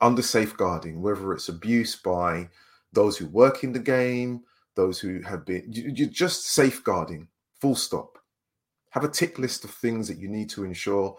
[0.00, 2.48] Under safeguarding, whether it's abuse by
[2.92, 4.42] those who work in the game,
[4.76, 7.28] those who have been, you, you're just safeguarding,
[7.60, 8.18] full stop.
[8.90, 11.16] Have a tick list of things that you need to ensure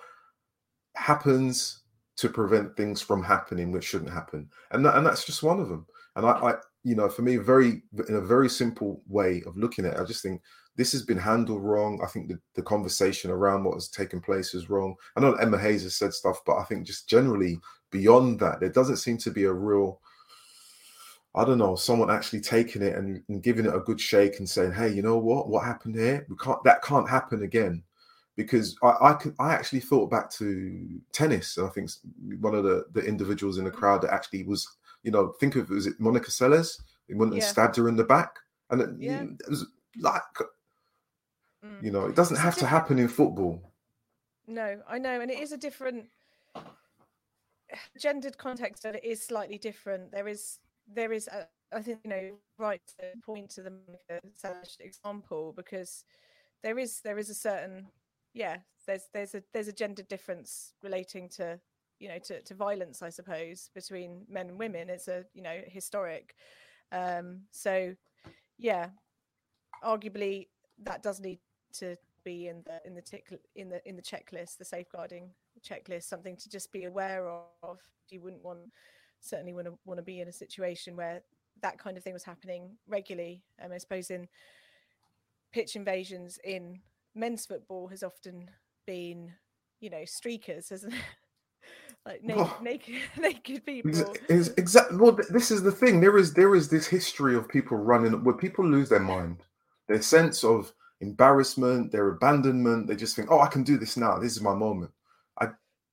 [0.95, 1.83] happens
[2.17, 4.49] to prevent things from happening which shouldn't happen.
[4.71, 5.85] And, that, and that's just one of them.
[6.15, 6.53] And I, I,
[6.83, 10.03] you know, for me, very, in a very simple way of looking at it, I
[10.03, 10.41] just think
[10.75, 11.99] this has been handled wrong.
[12.03, 14.95] I think the, the conversation around what has taken place is wrong.
[15.15, 17.59] I know Emma Hayes has said stuff, but I think just generally
[17.91, 20.01] beyond that, there doesn't seem to be a real,
[21.35, 24.49] I don't know, someone actually taking it and, and giving it a good shake and
[24.49, 25.47] saying, "Hey, you know what?
[25.47, 26.25] What happened here?
[26.29, 26.63] We can't.
[26.63, 27.83] That can't happen again."
[28.35, 31.89] Because I, I could, I actually thought back to tennis, and I think
[32.39, 34.67] one of the the individuals in the crowd that actually was,
[35.03, 36.81] you know, think of was it Monica Seles?
[37.07, 37.47] He went and Yeah.
[37.47, 38.35] stabbed her in the back,
[38.69, 39.23] and it, Yeah.
[39.23, 39.65] it was
[39.99, 40.23] like
[41.63, 41.83] Mm.
[41.83, 43.73] you know, it doesn't It's have to happen in football.
[44.47, 46.09] No, I know, and it is a different
[47.99, 50.11] gendered context, and it is slightly different.
[50.11, 50.59] There is,
[50.93, 53.73] there is, a, I think you know, right to point to the
[54.79, 56.03] example because
[56.63, 57.87] there is, there is a certain,
[58.33, 61.59] yeah, there's, there's a, there's a gender difference relating to,
[61.99, 64.89] you know, to, to violence, I suppose, between men and women.
[64.89, 66.35] It's a, you know, historic.
[66.91, 67.95] Um, so,
[68.57, 68.89] yeah,
[69.83, 70.47] arguably
[70.83, 71.39] that does need
[71.73, 75.29] to be in the in the tick in the in the checklist the safeguarding
[75.65, 78.59] checklist something to just be aware of you wouldn't want
[79.21, 81.21] certainly want to want to be in a situation where
[81.61, 84.27] that kind of thing was happening regularly um, i suppose in
[85.51, 86.79] pitch invasions in
[87.15, 88.49] men's football has often
[88.85, 89.31] been
[89.79, 90.99] you know streakers hasn't it
[92.05, 92.57] like naked, Oh.
[92.61, 94.15] naked naked people
[94.57, 94.97] Exactly.
[94.97, 95.99] Well, this is the thing.
[95.99, 99.43] There is there is this history of people running where people lose their mind,
[99.87, 102.87] their sense of embarrassment, their abandonment.
[102.87, 104.17] They just think, "Oh, I can do this now.
[104.19, 104.91] This is my moment."
[105.39, 105.49] I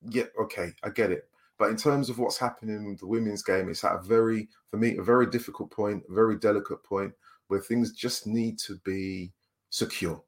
[0.09, 1.27] yeah, okay, I get it.
[1.57, 4.77] But in terms of what's happening with the women's game, it's at a very, for
[4.77, 7.13] me, a very difficult point, a very delicate point
[7.47, 9.33] where things just need to be
[9.69, 10.21] secure.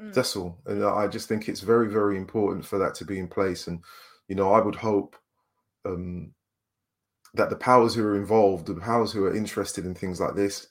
[0.00, 0.12] Mm.
[0.12, 0.58] That's all.
[0.66, 3.68] And I just think it's very, very important for that to be in place.
[3.68, 3.82] And,
[4.28, 5.16] you know, I would hope
[5.86, 6.32] um,
[7.34, 10.68] that the powers who are involved, the powers who are interested in things like this,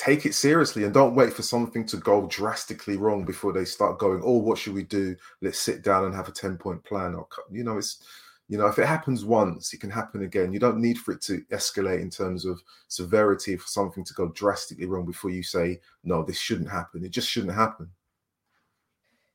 [0.00, 3.98] take it seriously and don't wait for something to go drastically wrong before they start
[3.98, 5.14] going, oh, what should we do?
[5.42, 7.14] Let's sit down and have a 10 point plan.
[7.14, 8.02] Or, you know, it's,
[8.48, 10.54] you know, if it happens once, it can happen again.
[10.54, 14.28] You don't need for it to escalate in terms of severity for something to go
[14.28, 17.04] drastically wrong before you say, no, this shouldn't happen.
[17.04, 17.90] It just shouldn't happen.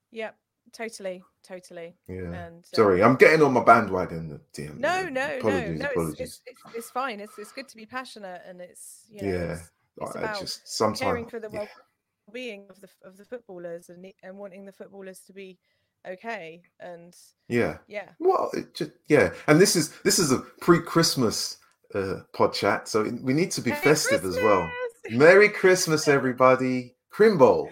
[0.10, 0.36] Yep,
[0.74, 1.96] totally, totally.
[2.08, 2.32] Yeah.
[2.32, 4.40] And Sorry, um, I'm getting on my bandwagon.
[4.52, 6.08] Dear, no, no, apologies, no, no.
[6.18, 7.20] It's, it's, it's fine.
[7.20, 10.40] It's it's good to be passionate, and it's you know, Yeah, it's, it's I- about
[10.40, 11.68] just sometimes caring for the yeah.
[12.28, 15.58] well-being of the of the footballers and and wanting the footballers to be
[16.08, 16.62] okay.
[16.80, 17.16] And
[17.48, 17.78] yeah.
[17.88, 21.58] yeah, Well, it just yeah, and this is this is a pre-Christmas
[21.94, 24.70] uh, pod chat, so we need to be Merry festive as well.
[25.12, 26.96] Merry Christmas, everybody!
[27.10, 27.70] Crimble,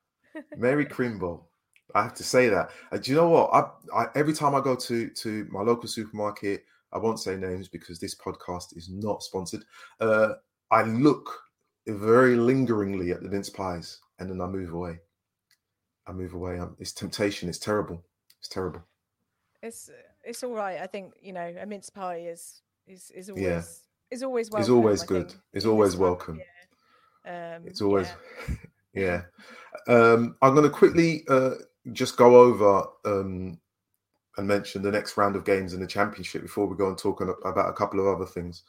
[0.56, 1.48] Merry Crimble.
[1.94, 2.70] I have to say that.
[2.92, 3.50] Uh, do you know what?
[3.52, 7.68] I, I every time I go to to my local supermarket, I won't say names
[7.68, 9.64] because this podcast is not sponsored.
[10.00, 10.34] Uh,
[10.70, 11.40] I look
[11.86, 14.98] very lingeringly at the mince pies, and then I move away.
[16.06, 16.58] I move away.
[16.58, 17.48] I'm, it's temptation.
[17.48, 18.02] It's terrible.
[18.38, 18.82] It's terrible.
[19.62, 19.90] It's
[20.24, 20.80] it's all right.
[20.80, 23.62] I think you know a mince pie is is is always Yeah.
[24.10, 24.62] is always welcome.
[24.62, 25.34] it's always good.
[25.52, 26.36] It's always this time of welcome.
[26.36, 26.46] year.
[27.56, 28.08] Um, It's always
[28.48, 28.54] yeah.
[29.86, 29.94] yeah.
[29.94, 31.54] Um, I'm going to quickly uh,
[31.92, 33.58] just go over um,
[34.36, 37.20] and mention the next round of games in the championship before we go and talk
[37.20, 38.62] on- about a couple of other things.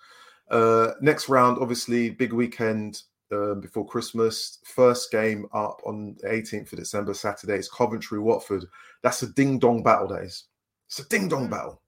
[0.52, 4.60] Uh, next round, obviously, big weekend um, before Christmas.
[4.66, 7.56] First game up on the 18th of December, Saturday.
[7.56, 8.66] It's Coventry Watford.
[9.02, 10.08] That's a ding dong battle.
[10.10, 10.46] That is.
[10.88, 11.52] It's a ding dong Mm.
[11.52, 11.82] battle.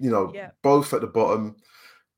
[0.00, 0.50] You know, Yeah.
[0.62, 1.56] both at the bottom,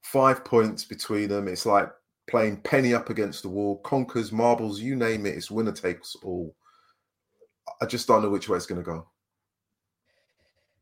[0.03, 1.49] five points between them.
[1.49, 1.91] It's like
[2.29, 5.35] playing penny up against the wall, conkers, marbles, you name it.
[5.35, 6.55] It's winner takes all.
[7.83, 9.09] I just don't know which way it's going to go.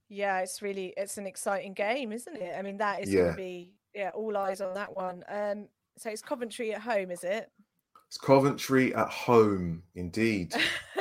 [0.09, 2.55] Yeah, it's really it's an exciting game, isn't it?
[2.57, 3.21] I mean, that is Yeah.
[3.23, 5.25] going to be yeah, all eyes on that one.
[5.29, 7.51] Um, so it's Coventry at home, is it?
[8.09, 10.55] It's Coventry at home, indeed.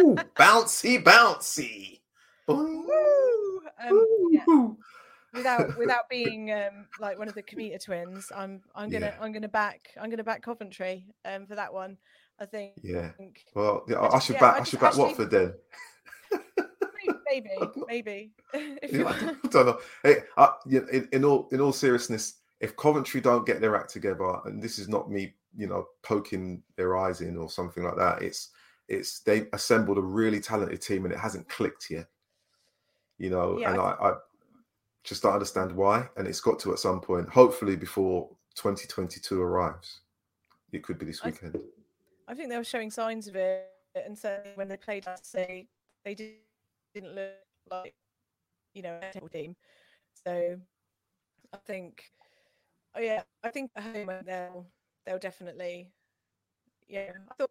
[0.00, 2.00] Ooh, bouncy, bouncy.
[2.48, 2.84] Boing.
[3.88, 4.68] Um, yeah,
[5.32, 9.16] without without being um, like one of the Cometa twins, I'm I'm gonna Yeah.
[9.20, 11.96] I'm gonna back I'm gonna back Coventry um, for that one.
[12.40, 13.10] I think Yeah.
[13.54, 14.56] Well, yeah, I, I should yeah, back.
[14.56, 15.54] I I, should back actually- Watford then.
[17.30, 17.50] Maybe
[17.86, 18.32] maybe
[18.90, 19.08] Yeah,
[19.44, 19.78] I don't know.
[20.02, 24.38] Hey, I, in, in all in all seriousness, if Coventry don't get their act together,
[24.44, 28.22] and this is not me, you know, poking their eyes in or something like that,
[28.22, 28.50] it's
[28.88, 32.06] it's they assembled a really talented team and it hasn't clicked yet.
[33.18, 34.14] You know, Yeah, and I I, I
[35.04, 36.08] just don't understand why.
[36.16, 40.00] And it's got to at some point, hopefully before 2022 arrives.
[40.72, 41.58] It could be this I weekend.
[42.26, 45.68] I think they were showing signs of it, and so when they played us, they
[46.04, 46.32] they did,
[46.94, 47.32] didn't look
[47.70, 47.94] like
[48.72, 49.56] you know a table team.
[50.24, 50.56] So
[51.52, 52.04] I think,
[52.94, 54.66] oh yeah, I think at home uh, they'll
[55.04, 55.92] they'll definitely,
[56.88, 57.12] yeah.
[57.30, 57.50] I thought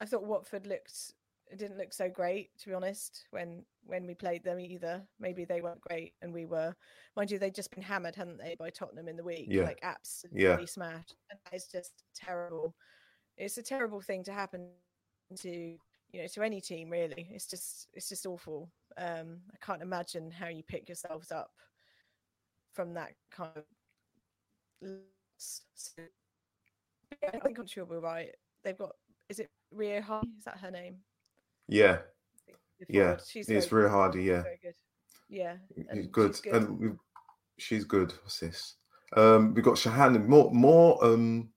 [0.00, 1.14] I thought Watford looked
[1.52, 5.02] it didn't look so great to be honest when when we played them either.
[5.18, 6.74] Maybe they weren't great and we were.
[7.16, 9.46] Mind you, they'd just been hammered, hadn't they, by Tottenham in the week?
[9.48, 9.64] Yeah.
[9.64, 12.74] Like absolutely smashed, and that is just terrible
[13.36, 14.68] it's a terrible thing to happen
[15.36, 15.76] to
[16.12, 18.68] you know to any team really it's just it's just awful
[18.98, 21.50] um i can't imagine how you pick yourselves up
[22.72, 23.64] from that kind of.
[25.36, 26.02] So,
[27.22, 28.30] yeah, i think i'm sure we're right
[28.64, 28.92] they've got
[29.28, 30.28] is it rio Hardy?
[30.38, 30.96] is that her name
[31.68, 31.98] Yeah,
[32.88, 33.16] yeah.
[33.26, 34.24] she's It's real hardy.
[34.24, 34.42] Yeah.
[34.42, 34.74] very good
[35.28, 35.54] yeah
[35.90, 36.34] and good.
[36.34, 36.54] she's good.
[36.54, 36.98] and
[37.58, 38.12] she's good.
[38.22, 38.76] What's this?
[39.16, 41.50] Um, we've got Shahan more more um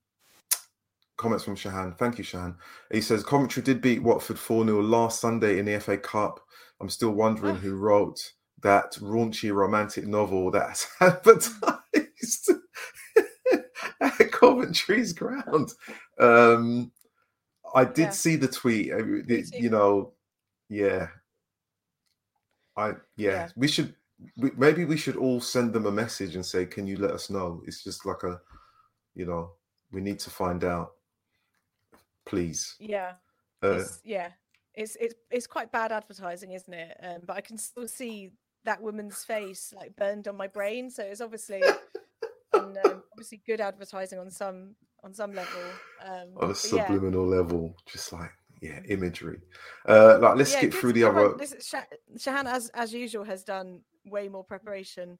[1.23, 1.97] comments from Shahan.
[1.97, 2.55] Thank you, Shahan.
[2.91, 6.39] He says Coventry did beat Watford 4 0 last Sunday in the FA Cup.
[6.81, 7.59] I'm still wondering Oh.
[7.59, 8.19] who wrote
[8.61, 12.51] that raunchy romantic novel that's advertised
[14.01, 15.71] at Coventry's ground.
[16.19, 16.91] Um,
[17.73, 18.09] I did Yeah.
[18.11, 18.91] see the tweet.
[18.91, 19.57] uh, the- too.
[19.63, 20.13] You know,
[20.69, 21.07] yeah.
[22.75, 23.49] I yeah, Yeah.
[23.55, 23.95] we should
[24.37, 27.29] we, maybe we should all send them a message and say, "Can you let us
[27.29, 28.39] know?" It's just like a,
[29.15, 29.51] you know,
[29.91, 30.93] we need to find out,
[32.25, 32.75] please.
[32.79, 33.13] yeah
[33.63, 34.29] Uh, it's, yeah
[34.75, 38.31] it's it's it's quite bad advertising isn't it um, but i can still see
[38.65, 41.61] that woman's face like burned on my brain so it's obviously
[42.53, 45.61] and, um, obviously good advertising on some on some level
[46.05, 46.85] um on a but yeah.
[46.87, 48.31] subliminal level, just like
[48.61, 49.41] yeah, imagery.
[49.85, 51.33] Uh, like let's Yeah, skip through the other.
[51.37, 51.83] This is Sha-
[52.17, 55.19] Shahan, as as usual, has done way more preparation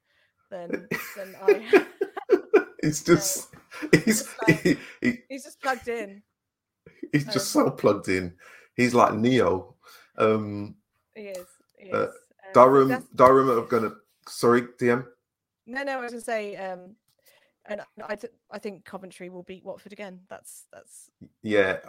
[0.50, 0.88] than
[1.18, 1.86] than I.
[2.82, 3.50] It's just
[3.92, 6.24] he's Just like- he, he, He's just plugged in.
[7.12, 8.34] he's just so plugged in.
[8.76, 9.76] He's like Neo.
[10.18, 10.76] Um,
[11.16, 11.48] He is.
[11.78, 11.94] He is.
[11.94, 13.92] Uh, Um, Durham, that's- Durham are gonna.
[14.28, 15.06] Sorry, DM.
[15.66, 16.96] No, no, I was gonna say, um,
[17.66, 20.20] and I, th- I think Coventry will beat Watford again.
[20.30, 21.10] That's that's
[21.42, 21.80] Yeah,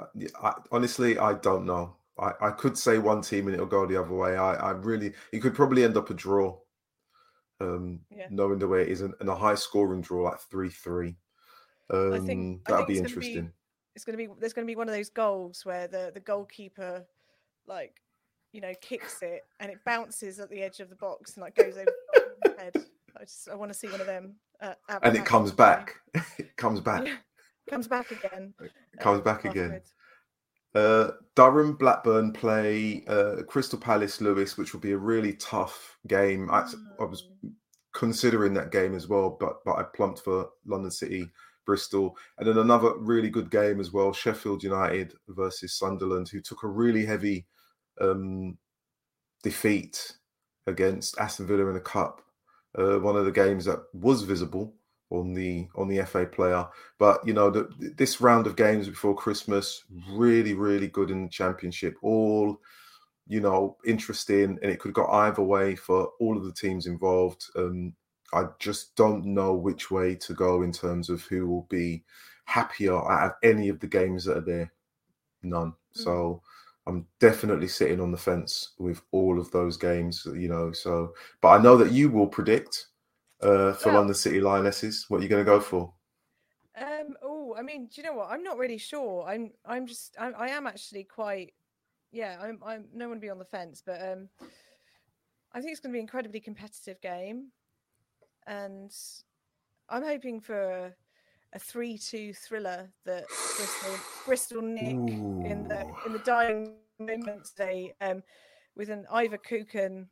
[0.42, 1.96] I, honestly, I don't know.
[2.18, 4.36] I, I could say one team and it'll go the other way.
[4.36, 6.56] I, I really, it could probably end up a draw.
[7.60, 8.26] Um, Yeah.
[8.30, 11.16] knowing the way it is, and, and a high scoring draw like three three.
[11.90, 13.46] Um, I think- that'd be interesting.
[13.46, 13.52] be-
[13.94, 14.28] it's gonna be.
[14.38, 17.04] There's gonna be one of those goals where the the goalkeeper,
[17.66, 18.00] like,
[18.52, 21.54] you know, kicks it and it bounces at the edge of the box and like
[21.54, 21.92] goes over
[22.42, 22.74] the head.
[23.16, 24.34] I just I want to see one of them.
[24.60, 25.94] Uh, and it comes back.
[26.38, 27.06] it comes back.
[27.68, 28.54] Comes back again.
[28.60, 29.80] It comes um, back again.
[30.74, 36.50] Uh, Durham Blackburn play uh, Crystal Palace Lewes, which will be a really tough game.
[36.50, 36.68] I,
[37.00, 37.52] I was Mm.
[37.94, 41.30] considering that game as well, but but I plumped for London City,
[41.64, 44.12] Bristol, and then another really good game as well.
[44.12, 47.46] Sheffield United versus Sunderland, who took a really heavy
[48.00, 48.58] um,
[49.42, 50.16] defeat
[50.66, 52.22] against Aston Villa in the cup.
[52.76, 54.74] Uh, one of the games that was visible
[55.10, 56.66] on the on the FA player,
[56.98, 61.28] but you know the, this round of games before Christmas really really good in the
[61.28, 61.96] Championship.
[62.02, 62.58] All
[63.26, 67.44] you know, interesting, and it could go either way for all of the teams involved.
[67.56, 67.94] Um,
[68.34, 72.04] I just don't know which way to go in terms of who will be
[72.44, 74.72] happier out of any of the games that are there.
[75.42, 75.70] None.
[75.70, 75.74] Mm.
[75.92, 76.42] So
[76.86, 80.72] I'm definitely sitting on the fence with all of those games, you know.
[80.72, 82.88] So, but I know that you will predict
[83.40, 85.06] uh, for Well- London City Lionesses.
[85.08, 85.92] What are you going to go for?
[86.76, 87.14] Um.
[87.22, 88.30] Oh, I mean, do you know what?
[88.30, 89.24] I'm not really sure.
[89.28, 89.52] I'm.
[89.64, 90.16] I'm just.
[90.18, 91.54] I, I am actually quite.
[92.10, 92.36] Yeah.
[92.42, 92.58] I'm.
[92.66, 92.86] I'm.
[92.92, 94.28] No one to be on the fence, but um.
[95.52, 97.52] I think it's going to be an incredibly competitive game,
[98.46, 98.92] and
[99.88, 100.94] I'm hoping for
[101.52, 108.22] a, three-two thriller that Bristol Bristol nick in the in the dying moments today, um,
[108.76, 110.06] with an Ivor Kukan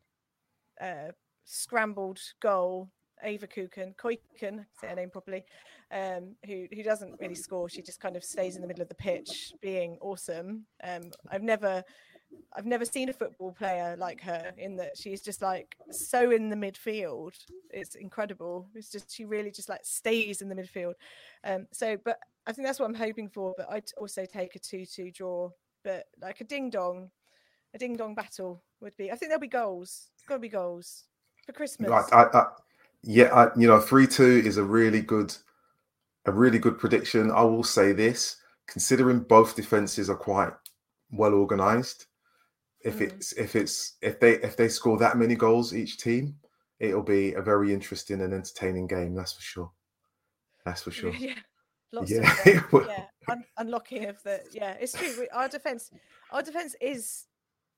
[0.80, 1.12] uh,
[1.44, 2.90] scrambled goal.
[3.24, 5.44] Ava Kukan, Koiken, say her name properly,
[5.92, 7.68] um, who who doesn't really score.
[7.68, 10.66] She just kind of stays in the middle of the pitch, being awesome.
[10.82, 11.84] Um, I've never,
[12.54, 16.50] I've never seen a football player like her in that she's just like so in
[16.50, 17.32] the midfield.
[17.70, 18.68] It's incredible.
[18.74, 20.94] It's just she really just like stays in the midfield.
[21.44, 23.54] Um, so, but I think that's what I'm hoping for.
[23.56, 25.50] But I'd also take a two-two draw.
[25.82, 27.10] But like a ding dong,
[27.74, 29.10] a ding dong battle would be.
[29.10, 30.10] I think there'll be goals.
[30.14, 31.04] It's got to be goals
[31.46, 31.90] for Christmas.
[31.90, 32.46] Like, I, I,
[33.02, 35.34] yeah, I, you know, three two is a really good,
[36.26, 37.30] a really good prediction.
[37.30, 38.36] I will say this,
[38.68, 40.52] considering both defenses are quite
[41.10, 42.06] well organized.
[42.84, 43.00] If Mm.
[43.02, 46.36] it's if it's if they if they score that many goals each team,
[46.80, 49.14] it'll be a very interesting and entertaining game.
[49.14, 49.72] That's for sure.
[50.64, 51.12] That's for sure.
[51.14, 51.34] Yeah,
[51.92, 54.72] lots Yeah, of yeah, un- unlocking of the yeah.
[54.80, 55.12] It's true.
[55.20, 55.90] We, our defense,
[56.32, 57.26] our defense is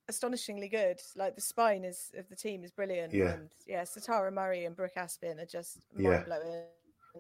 [0.09, 1.01] astonishingly good.
[1.17, 3.13] Like the spine is of the team is brilliant.
[3.13, 3.33] Yeah.
[3.35, 3.83] and yeah.
[3.83, 6.11] Satara Murray and Brooke Aspin are just Yeah.
[6.11, 6.65] mind blowing.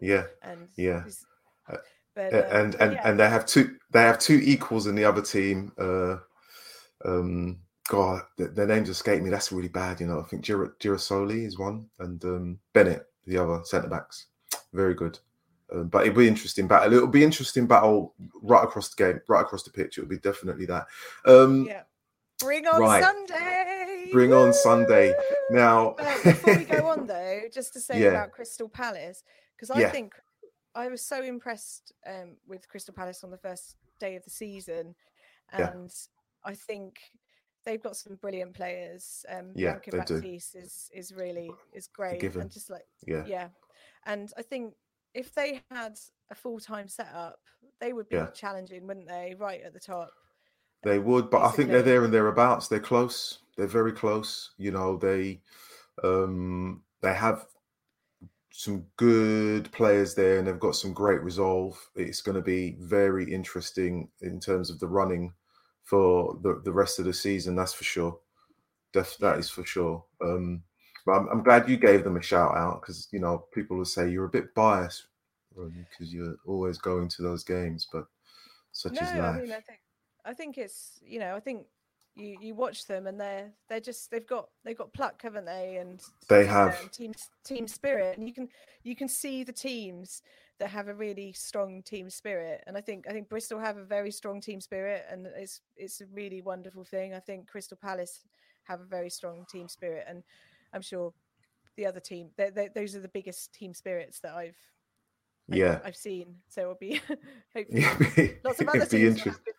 [0.00, 1.00] Yeah, and Yeah.
[1.00, 1.24] it's-
[1.68, 1.78] Uh,
[2.14, 3.08] But, um, and and yeah.
[3.08, 5.72] and they have two they have two equals in the other team.
[5.78, 6.16] Uh,
[7.04, 7.58] um,
[7.88, 9.30] God, the, their names escape me.
[9.30, 10.00] That's really bad.
[10.00, 14.26] You know, I think Gir- Girasoli is one, and um, Bennett the other centre backs.
[14.72, 15.18] Very good.
[15.72, 16.92] Um, but it'll be interesting battle.
[16.92, 19.98] It'll be interesting battle right across the game, right across the pitch.
[19.98, 20.86] It'll be definitely that.
[21.26, 21.82] Um, yeah.
[22.38, 23.02] Bring on right.
[23.02, 24.08] Sunday.
[24.12, 25.14] Bring on Sunday.
[25.50, 28.08] Now, before we go on though, just to say Yeah.
[28.08, 29.22] about Crystal Palace,
[29.56, 29.90] because I Yeah.
[29.90, 30.14] think
[30.74, 34.94] I was so impressed um, with Crystal Palace on the first day of the season,
[35.56, 35.70] Yeah.
[35.70, 35.90] and
[36.44, 36.96] I think
[37.64, 39.24] they've got some brilliant players.
[39.28, 40.22] Um, Yeah, they do.
[40.22, 43.48] Is is really is great, and just like yeah, yeah,
[44.06, 44.74] and I think
[45.14, 45.98] if they had
[46.30, 47.38] a full time setup,
[47.80, 48.30] they would be Yeah.
[48.30, 49.34] challenging, wouldn't they?
[49.38, 50.12] Right at the top.
[50.82, 52.68] They would, but I think they're there and thereabouts.
[52.68, 53.38] They're close.
[53.56, 54.52] They're very close.
[54.58, 55.40] You know, they
[56.02, 57.46] um they have
[58.52, 61.90] some good players there and they've got some great resolve.
[61.96, 65.32] It's going to be very interesting in terms of the running
[65.84, 68.18] for the, the rest of the season, that's for sure.
[68.92, 70.04] Def, that is for sure.
[70.22, 70.62] Um
[71.06, 73.84] but I'm, I'm glad you gave them a shout out because you know people will
[73.84, 75.06] say you're a bit biased
[75.54, 78.06] because you're always going to those games, but
[78.72, 79.36] such no, is life.
[79.36, 79.78] I mean, I think,
[80.24, 81.66] I think it's you know, I think
[82.16, 85.76] you you watch them and they're they're just they've got they've got pluck, haven't they?
[85.76, 86.90] And They um, have.
[86.90, 87.12] team
[87.44, 88.48] team spirit, and you can
[88.82, 90.22] you can see the teams
[90.60, 92.62] that have a really strong team spirit.
[92.66, 96.00] And I think I think Bristol have a very strong team spirit, and it's it's
[96.00, 97.14] a really wonderful thing.
[97.14, 98.20] I think Crystal Palace
[98.64, 100.22] have a very strong team spirit, and
[100.72, 101.12] I'm sure
[101.76, 104.56] the other team they they those are the biggest team spirits that I've
[105.48, 105.80] Yeah.
[105.84, 106.36] I've seen.
[106.48, 107.00] So it'll be
[107.54, 109.32] hopefully lots of other teams that interesting.
[109.32, 109.54] have good,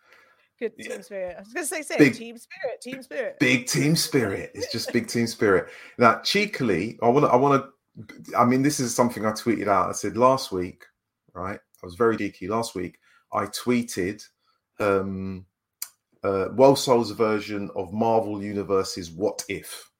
[0.58, 0.88] good Yeah.
[0.94, 1.36] team spirit.
[1.36, 3.36] I was going to say, say Big- team spirit, team spirit.
[3.38, 4.50] Big team spirit.
[4.54, 5.68] It's just big team spirit.
[5.98, 7.30] Now, cheekily, I want to.
[7.30, 7.70] I want to.
[8.36, 9.88] I mean, this is something I tweeted out.
[9.88, 10.84] I said last week,
[11.32, 11.58] right?
[11.82, 12.48] I was very geeky.
[12.48, 12.98] Last week,
[13.32, 14.22] I tweeted
[14.78, 15.46] um,
[16.22, 19.90] uh, Soul's version of Marvel Universe's What If,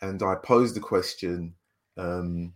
[0.00, 1.54] and I posed the question:
[1.96, 2.54] um,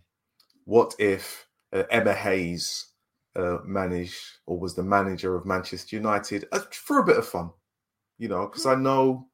[0.65, 2.87] What if uh, Emma Hayes
[3.35, 7.51] uh, managed or was the manager of Manchester United uh, for a bit of fun?
[8.17, 9.27] You know, because I know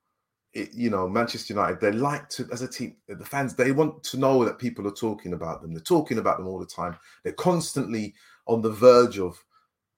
[0.54, 4.04] it, you know, Manchester United, they like to, as a team, the fans, they want
[4.04, 5.74] to know that people are talking about them.
[5.74, 6.98] They're talking about them all the time.
[7.24, 8.14] They're constantly
[8.48, 9.42] on the verge of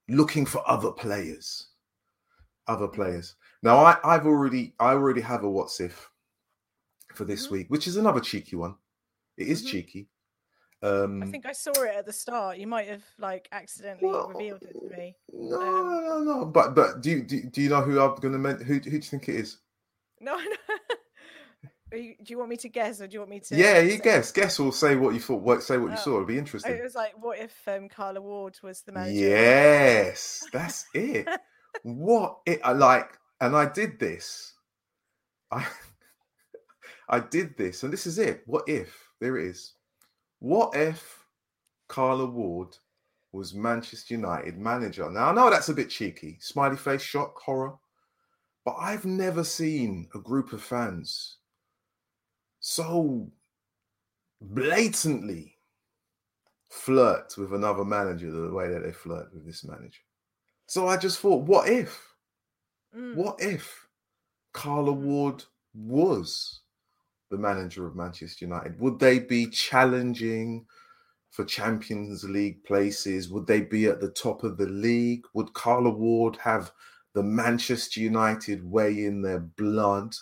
[0.08, 1.68] looking for other players.
[2.68, 3.34] Other players.
[3.62, 6.08] Now, I, I've already, I already have a what's if
[7.14, 7.50] for this Mhm.
[7.50, 8.76] week, which is another cheeky one.
[9.36, 9.66] It is Mhm.
[9.68, 10.08] cheeky.
[10.82, 12.58] Um, I think I saw it at the start.
[12.58, 15.16] You might have like accidentally Well, revealed it to me.
[15.32, 16.44] no, um, no, no, no.
[16.44, 18.80] But, but do you, do, do you know who I'm going to, men- who, who
[18.80, 19.58] do you think it is?
[20.24, 20.36] No,
[21.92, 21.98] no.
[21.98, 23.56] You, do you want me to guess, or do you want me to?
[23.56, 24.32] yeah, you guess.
[24.32, 25.42] Guess or say what you thought.
[25.42, 26.00] What, say what you Oh.
[26.02, 26.10] saw.
[26.14, 26.72] It'll be Oh, interesting.
[26.72, 29.14] It was like, what if um, Carla Ward was the manager?
[29.20, 31.28] Yes, that's it.
[31.82, 34.54] what it I like, and I did this.
[35.52, 35.64] I
[37.08, 38.42] I did this, and this is it.
[38.46, 38.96] What if?
[39.20, 39.74] There it is.
[40.40, 41.24] What if
[41.88, 42.76] Carla Ward
[43.32, 45.08] was Manchester United manager?
[45.10, 47.74] Now I know that's a bit cheeky, smiley face, shock, horror,
[48.64, 51.36] but I've never seen a group of fans
[52.60, 53.30] so
[54.40, 55.58] blatantly
[56.70, 60.00] flirt with another manager the way that they flirt with this manager.
[60.66, 62.14] So I just thought, what if?
[62.96, 63.14] Mm.
[63.14, 63.86] What if
[64.52, 65.44] Carla Ward
[65.74, 66.60] was
[67.30, 68.78] the manager of Manchester United?
[68.80, 70.64] Would they be challenging
[71.30, 73.28] for Champions League places?
[73.28, 75.24] Would they be at the top of the league?
[75.34, 76.72] Would Carla Ward have
[77.14, 80.14] the Manchester United way in their blood?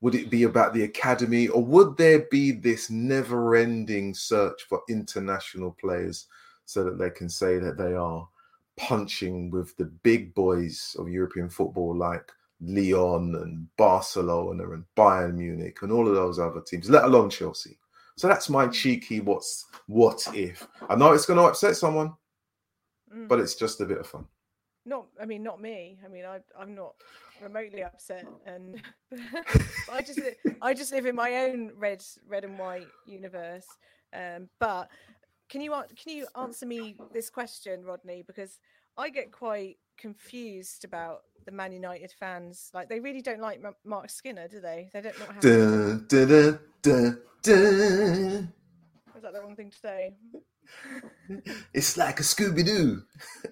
[0.00, 4.82] Would it be about the academy, or would there be this never ending search for
[4.88, 6.26] international players
[6.66, 8.28] so that they can say that they are
[8.76, 15.78] punching with the big boys of European football like Lyon and Barcelona and Bayern Munich
[15.82, 17.78] and all of those other teams, let alone Chelsea?
[18.16, 20.66] So that's my cheeky what's what if.
[20.88, 22.14] I know it's going to upset someone,
[23.14, 23.28] Mm.
[23.28, 24.26] but it's just a bit of fun.
[24.86, 25.98] Not i mean not me.
[26.04, 26.94] I mean I, i'm not
[27.42, 28.80] remotely upset and
[29.92, 30.20] i just
[30.62, 33.66] i just live in my own red red and white universe
[34.14, 34.88] um but
[35.48, 38.22] can you can you answer me this question rodney?
[38.26, 38.58] Because
[38.96, 42.70] i get quite confused about the man united fans.
[42.72, 44.88] Like they really don't like Ma- mark skinner do they?
[44.92, 45.40] They don't know how
[49.16, 50.14] is that the wrong thing to say?
[51.72, 53.02] It's like a Scooby Doo.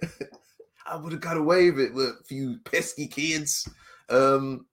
[0.86, 3.68] I would have got away with it with a few pesky kids.
[4.08, 4.66] Um,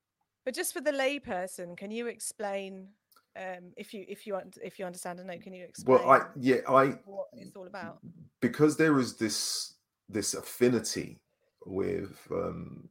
[0.46, 2.88] but just for the layperson can you explain
[3.36, 6.22] um if you if you if you understand and know can you explain well, I
[6.36, 8.00] yeah, I what it's all about
[8.42, 9.76] because there is this
[10.10, 11.20] this affinity
[11.66, 12.90] with um,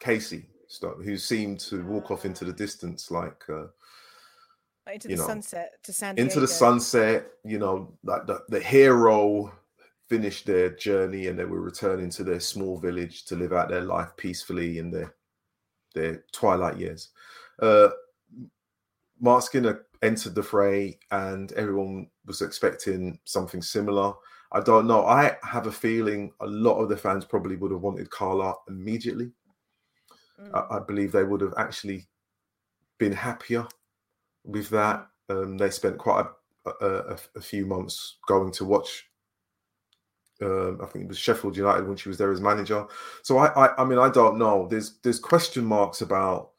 [0.00, 0.46] Casey,
[1.02, 3.66] who seemed to walk off into the distance like uh,
[4.92, 7.26] into the know, sunset to San into the sunset.
[7.44, 9.52] You know, like the, the hero
[10.08, 13.82] finished their journey and they were returning to their small village to live out their
[13.82, 15.14] life peacefully in their
[15.94, 17.08] their twilight years.
[17.60, 17.88] Uh,
[19.20, 24.12] Mark Skinner entered the fray, and everyone was expecting something similar.
[24.52, 25.06] I don't know.
[25.06, 29.32] I have a feeling a lot of the fans probably would have wanted Carla immediately.
[30.40, 30.54] Mm.
[30.54, 32.06] I, I believe they would have actually
[32.98, 33.66] been happier
[34.44, 35.06] with that.
[35.28, 36.26] Um, they spent quite
[36.66, 39.08] a, a, a, a few months going to watch.
[40.42, 42.86] Um, I think it was Sheffield United when she was there as manager.
[43.22, 44.68] So I, I, I mean, I don't know.
[44.68, 46.50] There's there's question marks about,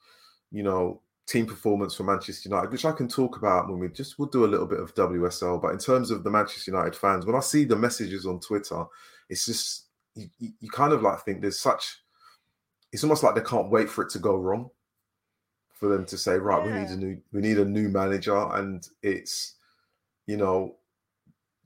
[0.52, 4.18] you know, team performance for Manchester United, which I can talk about when we just
[4.18, 5.62] we'll do a little bit of WSL.
[5.62, 8.86] But in terms of the Manchester United fans, when I see the messages on Twitter,
[9.30, 12.02] it's just you, you you kind of like think there's such.
[12.92, 14.70] It's almost like they can't wait for it to go wrong,
[15.78, 18.88] for them to say, right, we need a new we need a new manager, and
[19.04, 19.56] it's,
[20.26, 20.77] you know,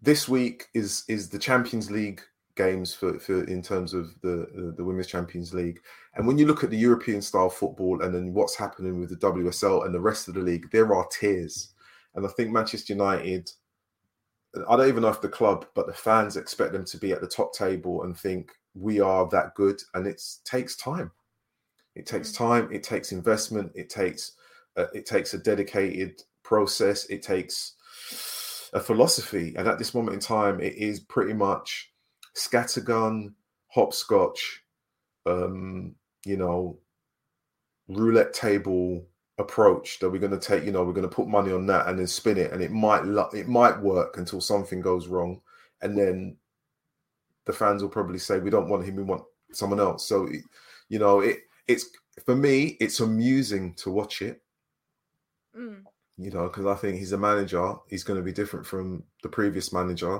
[0.02, 2.22] this week is is the Champions League
[2.56, 5.80] games for, for in terms of the, the the women's Champions League.
[6.16, 9.16] And when you look at the European style football and then what's happening with the
[9.28, 11.70] WSL and the rest of the league, there are tiers.
[12.16, 13.50] And I think Manchester United,
[14.68, 17.22] I don't even know if the club, but the fans expect them to be at
[17.22, 19.82] the top table and think we are that good.
[19.94, 21.12] And it takes time.
[21.96, 22.38] It takes Mm.
[22.38, 22.70] time.
[22.72, 23.72] It takes investment.
[23.76, 24.34] It takes
[24.78, 27.06] uh, it takes a dedicated process.
[27.10, 27.74] It takes
[28.74, 29.54] a philosophy.
[29.58, 31.92] And at this moment in time, it is pretty much
[32.36, 33.34] scattergun,
[33.68, 34.64] hopscotch,
[35.26, 35.96] um,
[36.26, 36.78] you know,
[37.88, 39.06] roulette table
[39.38, 40.64] approach that we're going to take.
[40.64, 42.72] You know, we're going to put money on that and then spin it, and it
[42.72, 43.04] might
[43.34, 45.42] it might work until something goes wrong,
[45.82, 46.38] and then
[47.46, 50.08] the fans will probably say we don't want him, we want someone else.
[50.08, 50.28] So,
[50.90, 51.90] you know, it it's
[52.26, 54.42] for me, it's amusing to watch it
[55.56, 55.84] Mm.
[56.18, 57.76] You know, because I think he's a manager.
[57.90, 60.20] He's going to be different from the previous manager.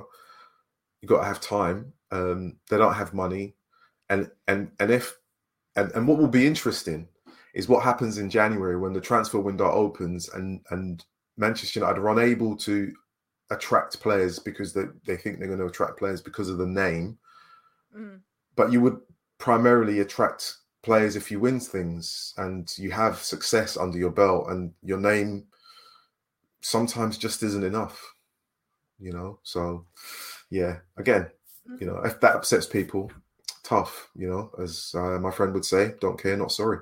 [1.00, 1.92] You got to have time.
[2.10, 3.54] Um, they don't have money,
[4.08, 5.16] and and and if
[5.76, 7.08] and and what will be interesting
[7.54, 11.04] is what happens in January when the transfer window opens and and
[11.36, 12.92] Manchester United are unable to
[13.50, 17.18] attract players because they, they think they're going to attract players because of the name,
[17.96, 18.20] Mm.
[18.56, 18.98] but you would
[19.38, 24.72] primarily attract players if you win things and you have success under your belt and
[24.82, 25.44] your name
[26.62, 28.14] sometimes just isn't enough
[28.98, 29.38] you know?
[29.42, 29.86] So
[30.50, 31.26] yeah again
[31.78, 33.10] you know if that upsets people
[33.62, 36.78] tough you know as uh, my friend would say don't care not sorry.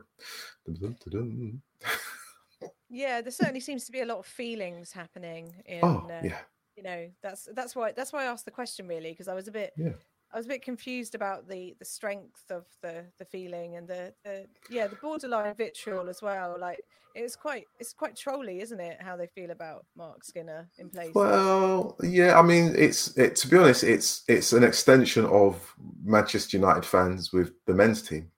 [2.90, 6.38] Yeah, there certainly seems to be a lot of feelings happening in oh uh, yeah.
[6.76, 9.46] you know, that's that's why that's why I asked the question really, because I was
[9.46, 9.92] a bit Yeah.
[10.32, 14.12] I was a bit confused about the the strength of the the feeling and the,
[14.24, 16.56] the yeah the borderline vitriol as well.
[16.58, 16.80] Like
[17.14, 18.98] it's quite it's quite trolly, isn't it?
[19.00, 21.12] How they feel about Mark Skinner in place.
[21.14, 23.36] Well, yeah, I mean, it's it.
[23.36, 25.74] To be honest, it's it's an extension of
[26.04, 28.30] Manchester United fans with the men's team.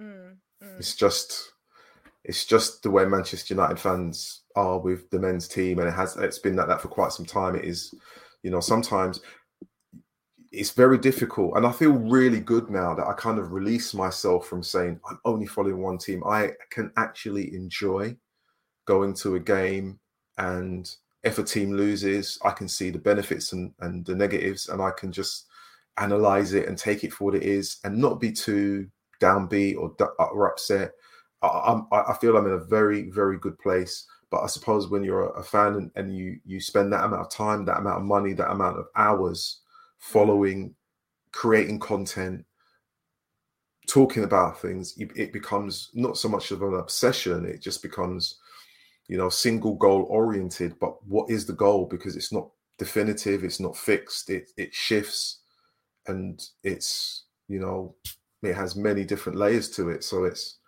[0.00, 0.78] Mm, mm.
[0.78, 1.52] It's just
[2.24, 6.16] it's just the way Manchester United fans are with the men's team, and it has
[6.16, 7.56] it's been like that for quite some time.
[7.56, 7.92] It is,
[8.42, 9.20] you know, sometimes
[10.50, 14.46] it's very difficult, and I feel really good now that I kind of release myself
[14.46, 16.22] from saying I'm only following one team.
[16.24, 18.16] I can actually enjoy
[18.86, 19.98] going to a game,
[20.38, 20.90] and
[21.22, 24.90] if a team loses, I can see the benefits and, and the negatives, and I
[24.90, 25.46] can just
[25.98, 28.88] analyze it and take it for what it is, and not be too
[29.20, 30.92] downbeat or, or upset
[31.42, 34.06] I, I, feel I'm in a very, very good place.
[34.30, 37.30] But I suppose when you're a fan and, and you you spend that amount of
[37.30, 39.60] time, that amount of money, that amount of hours
[39.98, 40.74] following,
[41.32, 42.44] creating content,
[43.88, 47.44] talking about things, it becomes not so much of an obsession.
[47.46, 48.38] It just becomes,
[49.08, 50.78] you know, single goal oriented.
[50.78, 51.86] But what is the goal?
[51.86, 53.44] Because it's not definitive.
[53.44, 54.30] It's not fixed.
[54.30, 55.40] It it shifts,
[56.06, 57.94] and it's you know,
[58.42, 60.04] it has many different layers to it.
[60.04, 60.58] So it's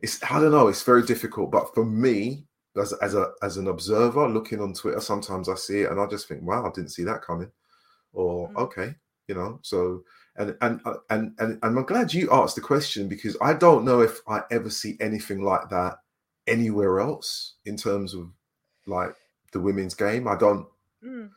[0.00, 1.50] it's I don't know, it's very difficult.
[1.50, 2.46] But for me,
[2.80, 6.06] as as a as an observer looking on Twitter, sometimes I see it and I
[6.06, 7.50] just think, wow, I didn't see that coming.
[8.14, 8.56] Or mm.
[8.56, 8.94] okay,
[9.28, 10.02] you know, so
[10.36, 13.84] and and uh, and and and I'm glad you asked the question because I don't
[13.84, 15.98] know if I ever see anything like that
[16.46, 18.30] anywhere else in terms of
[18.86, 19.14] like
[19.52, 20.28] the women's game.
[20.28, 20.66] I don't.
[21.04, 21.30] Mm.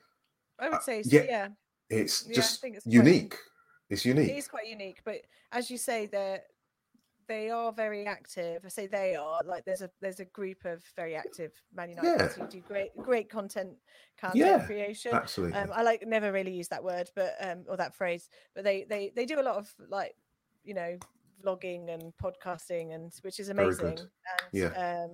[0.59, 1.47] I would uh, say, uh, yeah, yeah,
[1.89, 3.31] It's just it's unique.
[3.31, 3.39] Quite,
[3.89, 4.29] it's unique.
[4.29, 5.21] It is quite unique, but
[5.51, 6.41] as you say, there
[7.27, 8.63] they are very active.
[8.65, 12.19] I say they are like there's a there's a group of very active Man United
[12.19, 12.27] yeah.
[12.27, 13.73] who do great great content
[14.17, 15.13] content yeah, creation.
[15.13, 15.57] Absolutely.
[15.57, 18.85] Um, I like never really use that word, but um, or that phrase, but they
[18.89, 20.15] they they do a lot of like
[20.63, 20.97] you know
[21.43, 23.87] vlogging and podcasting and which is amazing.
[23.87, 24.07] And,
[24.51, 25.05] yeah.
[25.05, 25.11] Um,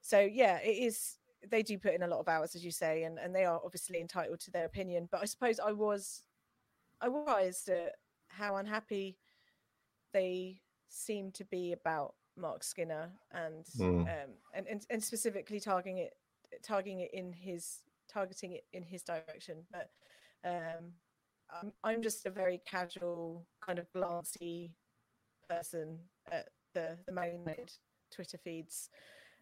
[0.00, 1.16] so yeah, it is.
[1.48, 3.60] They do put in a lot of hours, as you say, and and they are
[3.64, 5.08] obviously entitled to their opinion.
[5.10, 6.22] But I suppose I was
[7.00, 7.94] I was at
[8.28, 9.18] how unhappy
[10.12, 10.60] they
[10.90, 14.00] seem to be about Mark Skinner and mm.
[14.02, 16.14] um, and, and and specifically targeting it
[16.62, 19.58] targeting it in his targeting it in his direction.
[19.70, 19.90] But
[20.44, 20.92] um,
[21.50, 24.70] I'm I'm just a very casual kind of glancy
[25.48, 25.98] person
[26.30, 27.44] at the the main
[28.10, 28.90] Twitter feeds.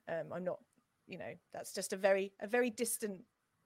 [0.08, 0.58] Um, I'm not,
[1.06, 3.20] you know, that's just a very a very distant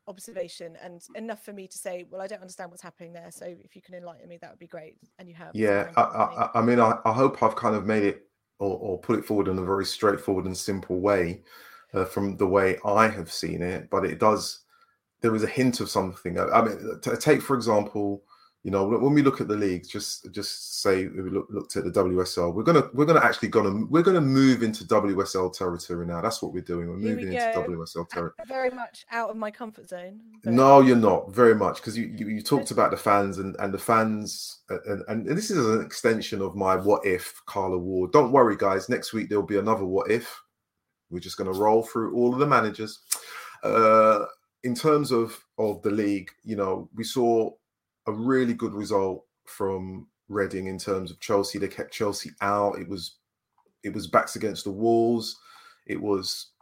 [0.09, 3.31] observation and enough for me to say, well, I don't understand what's happening there.
[3.31, 4.97] So if you can enlighten me, that would be great.
[5.19, 5.51] And you have.
[5.55, 8.27] Yeah, I, I, I, mean, I, I, hope I've kind of made it
[8.59, 11.43] or, or, put it forward in a very straightforward and simple way
[11.95, 13.91] uh, from the way I have seen it.
[13.91, 14.61] But it does,
[15.21, 16.39] there is a hint of something.
[16.39, 18.25] I mean, take, for example,
[18.65, 21.83] you know when we look at the leagues just just say we look, looked at
[21.83, 26.21] the WSL we're gonna we're gonna actually gonna we're gonna move into WSL territory now.
[26.21, 26.89] That's what we're doing.
[26.89, 28.47] We're moving we into WSL territory.
[28.47, 30.21] very much out of my comfort zone?
[30.45, 31.33] No you're not.
[31.33, 31.77] Very much.
[31.77, 35.51] Because you, you, you talked about the fans and and the fans and, and this
[35.51, 38.13] is an extension of my what if Carla Ward.
[38.13, 38.89] Don't worry guys.
[38.89, 40.41] Next week there'll be another what if.
[41.11, 43.01] We're just going to roll through all of the managers.
[43.65, 44.27] Uh
[44.65, 47.51] in terms of of the league you know we saw
[48.07, 51.59] a really good result from Reading in terms of Chelsea.
[51.59, 52.79] They kept Chelsea out.
[52.79, 53.17] It was
[53.83, 55.39] it was backs against the walls.
[55.87, 56.53] It was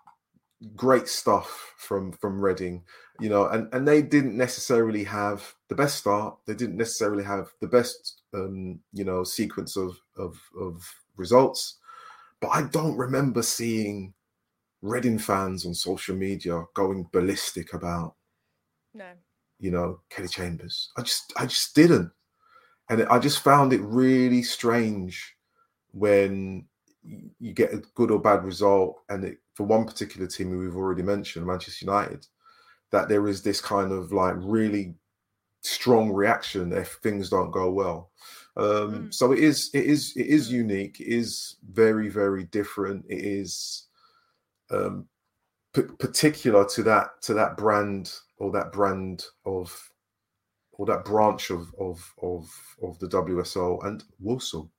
[0.74, 2.82] great stuff from from Reading,
[3.20, 6.36] you know, and and they didn't necessarily have the best start.
[6.46, 11.78] They didn't necessarily have the best, um, you know, sequence of of of results.
[12.40, 14.14] But I don't remember seeing
[14.82, 18.14] Reading fans on social media going ballistic about
[18.94, 19.04] no
[19.60, 20.90] you know, Kelly Chambers.
[20.96, 22.10] I just I just didn't.
[22.88, 25.36] And I just found it really strange
[25.92, 26.66] when
[27.38, 31.02] you get a good or bad result, and it, for one particular team we've already
[31.02, 32.26] mentioned, Manchester United,
[32.90, 34.94] that there is this kind of like really
[35.62, 38.10] strong reaction if things don't go well.
[38.56, 39.14] Um, mm.
[39.14, 40.54] So it is, it is, it is mm.
[40.54, 41.00] unique.
[41.00, 43.04] It is very, very different.
[43.08, 43.86] It is
[44.70, 45.06] um,
[45.72, 49.90] p- particular to that to that brand or that brand of
[50.72, 52.50] or that branch of of of
[52.82, 54.70] of the WSL and Walsall,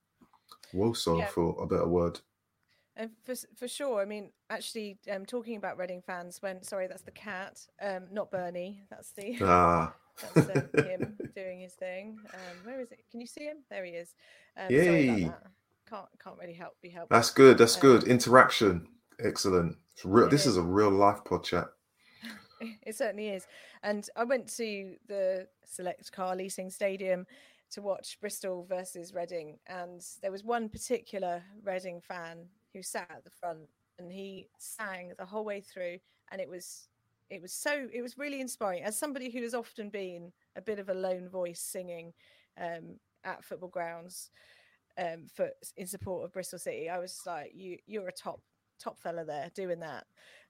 [0.72, 1.26] Walsall yeah.
[1.26, 2.20] for a better word.
[2.94, 7.02] And for for sure, I mean, actually, um, talking about Reading fans, when sorry, that's
[7.02, 8.82] the cat, um, not Bernie.
[8.90, 9.94] That's the ah.
[10.34, 12.18] that's uh, him doing his thing.
[12.34, 13.04] Um, where is it?
[13.10, 13.58] Can you see him?
[13.70, 14.14] There he is.
[14.58, 15.32] Um, Yay!
[15.88, 17.10] Can't can't really help be helped.
[17.10, 17.56] That's good.
[17.56, 18.04] That's um, good.
[18.04, 18.86] Interaction,
[19.24, 19.76] excellent.
[20.04, 21.68] Real, this is a real life pod chat.
[22.86, 23.48] It certainly is.
[23.82, 27.26] And I went to the Select Car Leasing Stadium
[27.72, 33.24] to watch Bristol versus Reading, and there was one particular Reading fan who sat at
[33.24, 33.68] the front,
[33.98, 35.98] and he sang the whole way through,
[36.30, 36.88] and it was
[37.30, 38.84] it was so it was really inspiring.
[38.84, 42.12] As somebody who has often been a bit of a lone voice singing
[42.60, 44.30] um, at football grounds
[44.98, 48.40] um, for in support of Bristol City, I was like, you you're a top
[48.82, 50.04] top fella there doing that.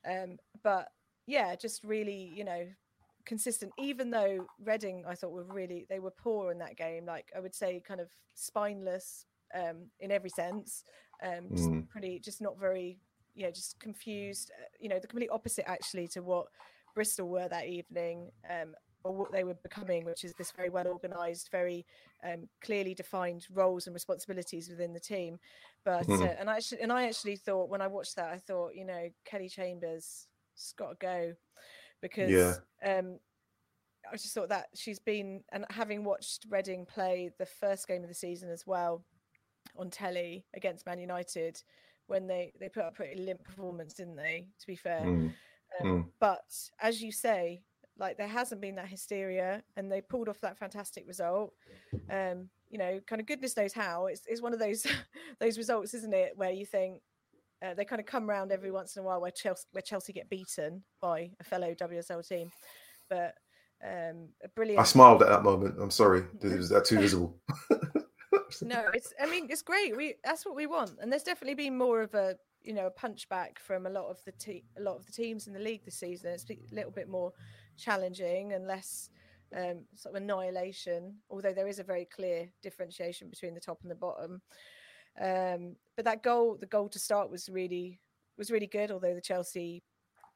[0.08, 0.88] Um, but
[1.26, 2.66] yeah, just really, you know,
[3.26, 3.72] consistent.
[3.78, 7.06] Even though Reading, I thought were really they were poor in that game.
[7.06, 10.84] Like I would say, kind of spineless um, in every sense.
[11.22, 11.88] Um, just Mm.
[11.88, 12.98] pretty, just not very,
[13.34, 14.50] you know, just confused.
[14.58, 16.46] uh, You know, the complete opposite actually to what
[16.94, 18.30] Bristol were that evening.
[18.48, 18.74] Um,
[19.04, 21.86] or what they were becoming, which is this very well organised, very
[22.24, 25.38] um, clearly defined roles and responsibilities within the team.
[25.84, 26.22] But Mhm.
[26.22, 28.84] uh, and I actually and I actually thought when I watched that, I thought you
[28.84, 31.34] know Kelly Chambers has got to go
[32.00, 32.58] because Yeah.
[32.84, 33.18] um,
[34.10, 38.08] I just thought that she's been and having watched Reading play the first game of
[38.08, 39.04] the season as well
[39.76, 41.62] on telly against Man United
[42.06, 44.48] when they they put up a pretty limp performance, didn't they?
[44.60, 45.32] To be fair, Mm,
[45.80, 46.12] um, mm.
[46.20, 47.62] but as you say,
[47.98, 51.52] like there hasn't been that hysteria, and they pulled off that fantastic result.
[52.10, 54.06] Um, you know, kind of goodness knows how.
[54.06, 54.86] It's it's one of those
[55.40, 57.00] those results, isn't it, where you think
[57.62, 60.12] uh, they kind of come round every once in a while where Chelsea where Chelsea
[60.12, 62.50] get beaten by a fellow WSL team,
[63.08, 63.34] but
[63.84, 64.80] um, a brilliant.
[64.80, 65.76] I smiled at that moment.
[65.80, 66.24] I'm sorry.
[66.42, 67.36] Was that too visible?
[68.62, 69.12] no, it's.
[69.20, 69.96] I mean, it's great.
[69.96, 72.90] We that's what we want, and there's definitely been more of a you know a
[72.90, 75.84] punchback from a lot of the te- a lot of the teams in the league
[75.84, 76.30] this season.
[76.30, 77.32] It's a little bit more
[77.76, 79.10] challenging and less
[79.56, 81.16] um, sort of annihilation.
[81.30, 84.42] Although there is a very clear differentiation between the top and the bottom.
[85.20, 88.00] Um, but that goal, the goal to start was really
[88.38, 88.90] was really good.
[88.90, 89.82] Although the Chelsea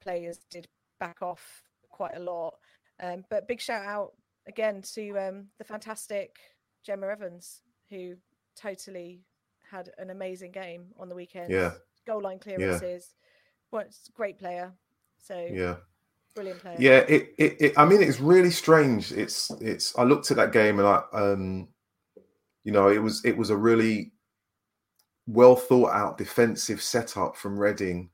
[0.01, 0.67] players did
[0.99, 2.55] back off quite a lot.
[3.01, 4.13] Um, but big shout out
[4.47, 6.37] again to um, the fantastic
[6.83, 8.15] Gemma Evans, who
[8.55, 9.23] totally
[9.69, 11.51] had an amazing game on the weekend.
[11.51, 11.73] Yeah.
[12.05, 13.13] Goal line clearances.
[13.69, 14.73] What great player.
[15.17, 15.77] So Yeah.
[16.37, 16.75] Brilliant player.
[16.79, 19.11] Yeah, it, it, it I mean it's really strange.
[19.11, 21.67] It's it's I looked at that game and I um
[22.63, 24.11] you know it was it was a really
[25.25, 28.09] well thought out defensive setup from Reading.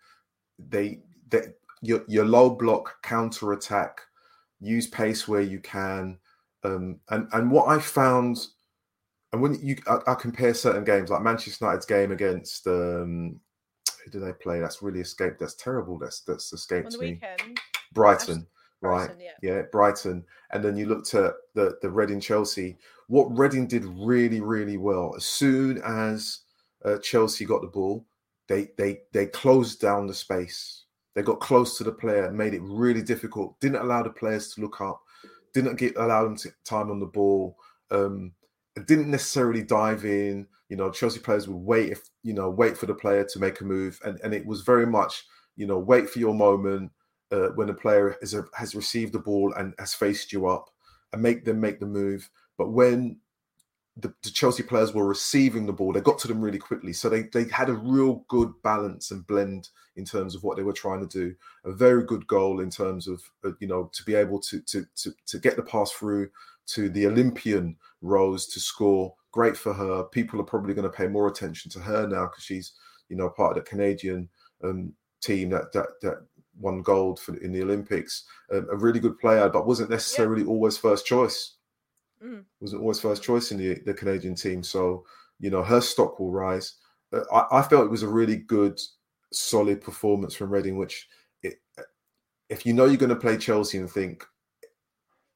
[0.57, 4.01] They they your your low block counter attack,
[4.61, 6.17] use pace where you can.
[6.63, 8.37] Um and and what I found
[9.33, 13.39] and when you I, I compare certain games like Manchester United's game against um
[14.03, 14.59] who do they play?
[14.59, 15.39] That's really escaped.
[15.39, 15.97] That's terrible.
[15.97, 17.07] That's that's escaped the me.
[17.21, 17.59] weekend.
[17.93, 18.47] Brighton,
[18.81, 19.07] right?
[19.07, 19.31] Brighton, yeah.
[19.41, 20.23] Yeah, Brighton.
[20.51, 22.77] And then you looked at the the Reading Chelsea.
[23.07, 25.13] What Reading did really, really well.
[25.15, 26.39] As soon as
[26.85, 28.05] uh, Chelsea got the ball,
[28.47, 30.85] they they they closed down the space.
[31.15, 33.59] They got close to the player, made it really difficult.
[33.59, 35.01] Didn't allow the players to look up.
[35.53, 37.57] Didn't get allow them to time on the ball.
[37.91, 38.31] Um,
[38.87, 40.47] didn't necessarily dive in.
[40.69, 43.61] You know, Chelsea players would wait if you know wait for the player to make
[43.61, 45.25] a move, and and it was very much
[45.55, 46.91] you know wait for your moment
[47.33, 50.69] uh, when a player has, has received the ball and has faced you up
[51.11, 52.29] and make them make the move.
[52.57, 53.17] But when
[53.97, 56.93] the, the Chelsea players were receiving the ball, they got to them really quickly.
[56.93, 60.63] So they, they had a real good balance and blend in terms of what they
[60.63, 61.35] were trying to do.
[61.65, 64.85] A very good goal in terms of, uh, you know, to be able to, to,
[64.95, 66.29] to, to get the pass through
[66.65, 69.13] to the Olympian Rose to score.
[69.31, 70.03] Great for her.
[70.03, 72.73] People are probably going to pay more attention to her now because she's,
[73.09, 74.29] you know, part of the Canadian
[74.63, 76.25] um, team that, that, that
[76.59, 78.25] won gold for in the Olympics.
[78.51, 81.55] Um, a really good player, but wasn't necessarily always first choice.
[82.23, 82.43] Mm.
[82.59, 84.63] Wasn't always first choice in the, the Canadian team.
[84.63, 85.05] So
[85.39, 86.75] you know her stock will rise.
[87.11, 88.79] Uh, I, I felt it was a really good,
[89.31, 90.77] solid performance from Reading.
[90.77, 91.07] Which,
[91.41, 91.55] it,
[92.49, 94.25] if you know you're going to play Chelsea and think,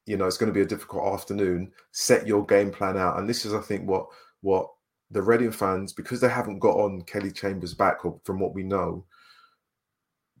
[0.06, 3.18] you know it's going to be a difficult afternoon, set your game plan out.
[3.18, 4.06] And this is, I think, what
[4.40, 4.68] what
[5.10, 8.62] the Reading fans, because they haven't got on Kelly Chambers back, or from what we
[8.62, 9.04] know,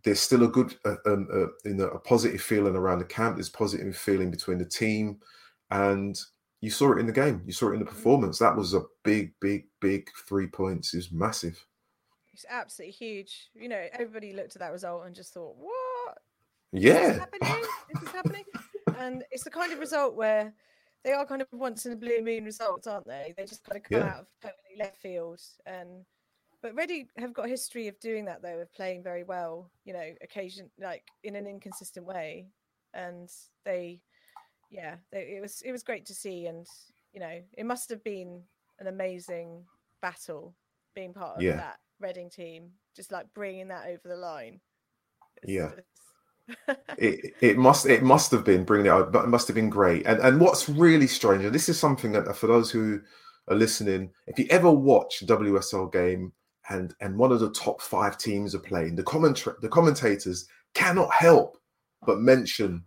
[0.08, 3.36] there's still a good, uh, um, uh, you know, a positive feeling around the camp.
[3.36, 5.20] There's positive feeling between the team,
[5.70, 6.18] and
[6.62, 7.42] you saw it in the game.
[7.44, 8.38] You saw it in the performance.
[8.38, 10.94] That was a big, big, big three points.
[10.94, 11.62] It was massive.
[12.32, 13.50] It's absolutely huge.
[13.54, 16.18] You know, everybody looked at that result and just thought, "What?
[16.72, 17.64] This is Yeah, happening?
[17.92, 18.44] this is happening."
[18.98, 20.54] And it's the kind of result where
[21.04, 23.34] they are kind of once in a blue moon results, aren't they?
[23.36, 24.08] They just kind of come Yeah.
[24.08, 25.40] out of totally left field.
[25.66, 26.06] And
[26.62, 29.70] but Reading have got a history of doing that though, of playing very well.
[29.84, 32.48] You know, occasion like in an inconsistent way,
[32.94, 33.30] and
[33.64, 34.00] they,
[34.70, 36.46] yeah, they, it was it was great to see.
[36.46, 36.66] And
[37.12, 38.42] you know, it must have been
[38.80, 39.64] an amazing
[40.02, 40.54] battle
[40.94, 41.56] being part of Yeah.
[41.56, 44.60] that Reading team, just like bringing that over the line.
[45.42, 45.70] It's Yeah.
[46.98, 50.06] it it must it must have been bringing it but it must have been great.
[50.06, 53.00] And and what's really strange, and this is something that for those who
[53.48, 56.32] are listening, if you ever watch a WSL game
[56.70, 61.12] and and one of the top five teams are playing, the comment the commentators cannot
[61.12, 61.58] help
[62.06, 62.84] but mention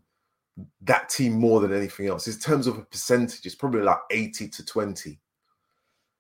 [0.82, 2.28] that team more than anything else.
[2.28, 5.20] In terms of a percentage, it's probably like 80 to 20.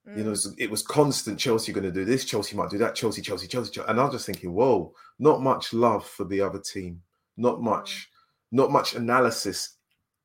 [0.07, 0.17] Mm.
[0.17, 0.55] You know, mm.
[0.57, 3.71] it was constant Chelsea going to do this, Chelsea might do that, Chelsea, Chelsea, Chelsea,
[3.71, 3.89] Chelsea.
[3.89, 7.01] And I was just thinking, whoa, not much love for the other team,
[7.37, 8.57] not much, mm.
[8.57, 9.75] not much analysis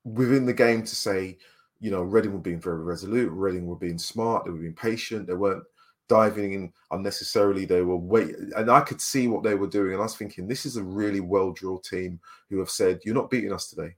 [0.05, 1.37] within the game to say,
[1.81, 5.27] you know, Reading were being very resolute, Reading were being smart, they were being patient,
[5.27, 5.65] they weren't
[6.09, 7.65] diving in unnecessarily.
[7.65, 10.47] They were wait, and I could see what they were doing, and I was thinking,
[10.47, 13.95] this is a really well drilled team who have said, "You're not beating us today.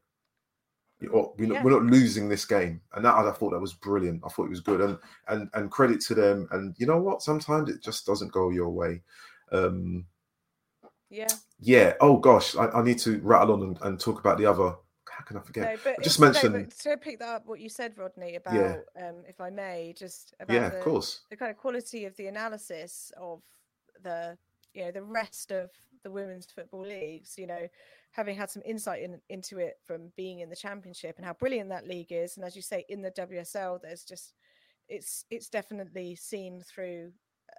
[1.13, 1.55] Or we're, yeah.
[1.55, 4.23] not, we're not losing this game." And that I thought that was brilliant.
[4.25, 4.99] I thought it was good, and
[5.29, 6.49] and and credit to them.
[6.51, 7.23] And you know what?
[7.23, 9.03] Sometimes it just doesn't go your way.
[9.53, 10.07] Um,
[11.11, 11.29] yeah.
[11.61, 11.95] Yeah.
[12.01, 14.75] Oh gosh, I, I need to rattle on and, and talk about the other
[15.19, 15.81] how can I forget?
[15.85, 19.09] No, just mention no, to pick that up what you said, Rodney, about yeah.
[19.09, 22.17] um, if I may, just about yeah, the, of course, the kind of quality of
[22.17, 23.43] the analysis of
[24.05, 24.39] the
[24.75, 25.71] you know the rest of
[26.05, 27.35] the women's football leagues.
[27.37, 27.67] You know,
[28.13, 31.69] having had some insight in, into it from being in the championship and how brilliant
[31.71, 34.35] that league is, and as you say, in the WSL, there's just
[34.89, 37.11] it's it's definitely seen through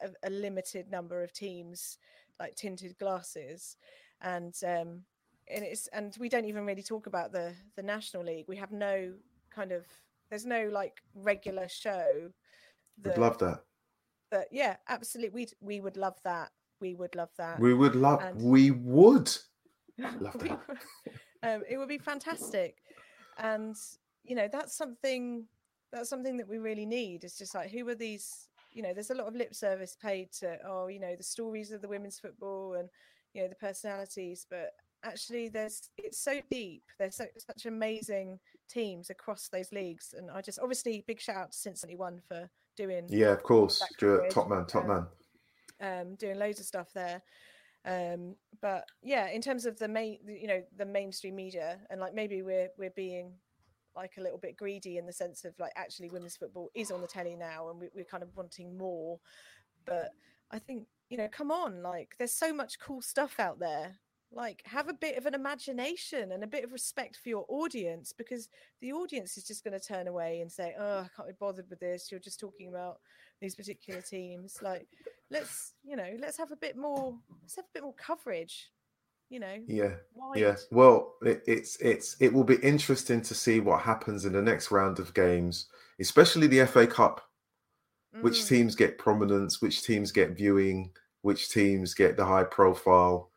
[0.01, 1.97] a, a limited number of teams
[2.39, 3.75] like tinted glasses
[4.21, 5.01] and um,
[5.49, 8.45] and it's and we don't even really talk about the the national league.
[8.47, 9.13] We have no
[9.53, 9.85] kind of
[10.29, 12.29] there's no like regular show.
[13.01, 13.63] That, We'd love that.
[14.31, 15.33] That yeah, absolutely.
[15.33, 16.51] We we would love that.
[16.79, 17.59] We would love that.
[17.59, 18.21] We would love.
[18.21, 19.35] And we would
[19.97, 20.59] love that.
[21.43, 22.77] um, it would be fantastic,
[23.37, 23.75] and
[24.23, 25.45] you know that's something
[25.91, 27.23] that's something that we really need.
[27.23, 28.47] It's just like who are these?
[28.71, 31.71] You know, there's a lot of lip service paid to oh, you know, the stories
[31.71, 32.87] of the women's football and
[33.33, 34.73] you know the personalities, but
[35.03, 36.83] actually there's it's so deep.
[36.97, 38.39] There's so, such amazing
[38.69, 42.47] teams across those leagues and i just obviously big shout out to cincinnati one for
[42.77, 43.83] doing yeah of course.
[43.93, 45.07] Stuart, top man top um,
[45.81, 46.01] man.
[46.01, 47.21] Um doing loads of stuff there.
[47.85, 52.13] Um but yeah in terms of the main you know the mainstream media and like
[52.13, 53.33] maybe we're we're being
[53.95, 57.01] like a little bit greedy in the sense of like actually women's football is on
[57.01, 59.19] the telly now and we, we're kind of wanting more.
[59.85, 60.09] But
[60.51, 63.99] i think you know come on like there's so much cool stuff out there
[64.31, 68.13] like have a bit of an imagination and a bit of respect for your audience
[68.15, 68.47] because
[68.81, 71.69] the audience is just going to turn away and say oh i can't be bothered
[71.69, 72.11] with this.
[72.11, 72.99] You're just talking about
[73.41, 74.59] these particular teams.
[74.61, 74.87] Like
[75.31, 78.71] let's you know let's have a bit more let's have a bit more coverage
[79.29, 80.39] you know yeah wide.
[80.39, 84.41] yeah well it, it's it's it will be interesting to see what happens in the
[84.41, 85.67] next round of games
[85.99, 87.21] especially the fa cup.
[88.15, 88.23] Mm.
[88.23, 93.28] which teams get prominence which teams get viewing which teams get the high profile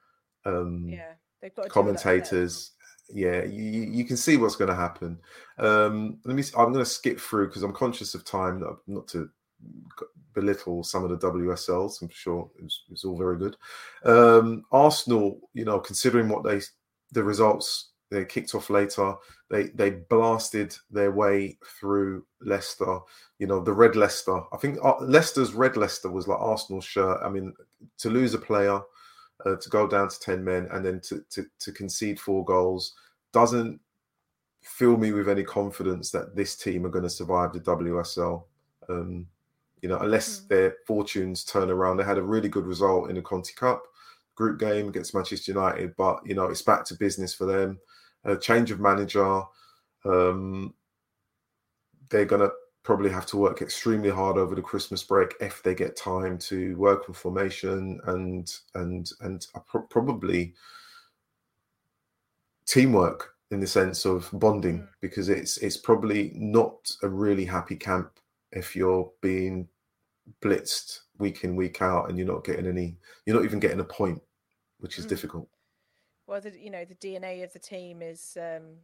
[0.45, 2.72] um, yeah, they've got commentators.
[3.09, 5.18] Yeah, you, you can see what's going to happen.
[5.59, 6.43] Um, let me.
[6.57, 9.28] I'm going to skip through because I'm conscious of time, not to
[10.34, 12.01] belittle some of the WSLs.
[12.03, 13.57] I'm sure it's, it's all very good.
[14.05, 16.61] Um, Arsenal, you know, considering what they
[17.12, 19.14] the results they kicked off later,
[19.51, 22.99] they they blasted their way through Leicester.
[23.38, 24.40] You know, the red Leicester.
[24.53, 27.20] I think uh, Leicester's red Leicester was like Arsenal's shirt.
[27.22, 27.53] I mean,
[27.99, 28.80] to lose a player
[29.45, 32.95] uh, to go down to 10 men and then to, to, to concede four goals
[33.32, 33.80] doesn't
[34.62, 38.45] fill me with any confidence that this team are going to survive the WSL.
[38.88, 39.26] Um,
[39.80, 40.49] you know, unless mm.
[40.49, 41.97] their fortunes turn around.
[41.97, 43.82] They had a really good result in the Conti Cup
[44.34, 47.78] group game against Manchester United, but you know, it's back to business for them.
[48.24, 49.43] A change of manager.
[50.05, 50.72] Um,
[52.09, 52.53] they're going to
[52.83, 56.76] probably have to work extremely hard over the Christmas break if they get time to
[56.76, 59.47] work on formation and and and
[59.89, 60.55] probably
[62.66, 64.89] teamwork in the sense of bonding mm.
[65.01, 68.18] because it's it's probably not a really happy camp
[68.51, 69.68] if you're being
[70.41, 73.85] blitzed week in week out and you're not getting any you're not even getting a
[73.85, 74.20] point
[74.78, 75.11] which is mm.
[75.11, 75.49] difficult
[76.26, 78.76] well the you know the dna of the team is um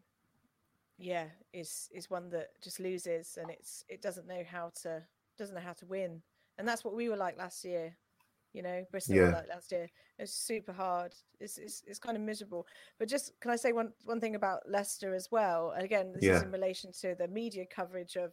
[0.98, 5.02] yeah is is one that just loses and it's it doesn't know how to
[5.38, 6.20] doesn't know how to win.
[6.58, 7.96] And that's what we were like last year
[8.54, 9.30] you know bristol yeah.
[9.30, 9.88] like last year.
[10.18, 11.14] It's super hard.
[11.38, 12.66] It's, it's it's kind of miserable.
[12.98, 15.72] But just can i say one one thing about leicester as well?
[15.76, 16.36] And again this yeah.
[16.36, 18.32] is in relation to the media coverage of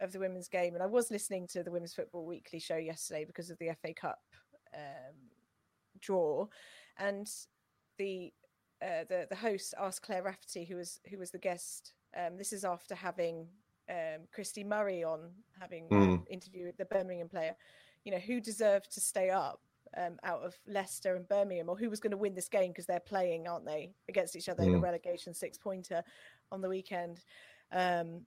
[0.00, 0.74] of the women's game.
[0.74, 3.94] And i was listening to the women's football weekly show yesterday because of the fa
[3.94, 4.18] cup
[4.74, 5.14] um,
[6.00, 6.46] draw.
[6.98, 7.30] And
[7.98, 8.32] the
[8.84, 11.94] uh, the the host asked Claire Rafferty, who was who was the guest.
[12.16, 13.48] Um, this is after having
[13.90, 16.22] um, Christie Murray on, having mm.
[16.28, 17.56] interviewed the Birmingham player.
[18.04, 19.60] You know who deserved to stay up,
[19.96, 22.86] um, out of Leicester and Birmingham, or who was going to win this game because
[22.86, 24.68] they're playing, aren't they, against each other mm.
[24.68, 26.02] in a relegation six pointer
[26.52, 27.20] on the weekend.
[27.72, 28.26] Um,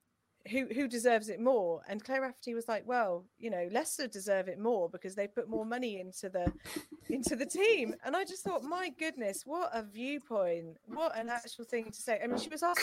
[0.49, 1.81] who who deserves it more?
[1.87, 5.49] And Claire Rafferty was like, well, you know, Leicester deserve it more because they put
[5.49, 6.51] more money into the
[7.09, 7.95] into the team.
[8.05, 10.77] And I just thought, my goodness, what a viewpoint!
[10.87, 12.19] What an actual thing to say.
[12.23, 12.81] I mean, she was asked.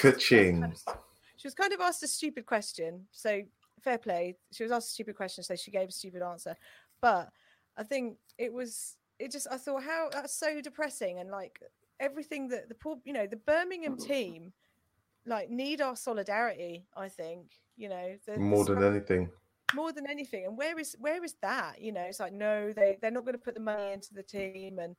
[1.36, 3.42] She was kind of asked a stupid question, so
[3.82, 4.36] fair play.
[4.52, 6.56] She was asked a stupid question, so she gave a stupid answer.
[7.00, 7.30] But
[7.76, 11.60] I think it was it just I thought how that's so depressing and like
[12.00, 14.12] everything that the poor you know the Birmingham mm-hmm.
[14.12, 14.52] team
[15.26, 16.86] like need our solidarity.
[16.96, 19.30] I think you know more than anything.
[19.74, 21.80] More than anything, and where is where is that?
[21.80, 24.22] You know, it's like no, they they're not going to put the money into the
[24.22, 24.94] team, and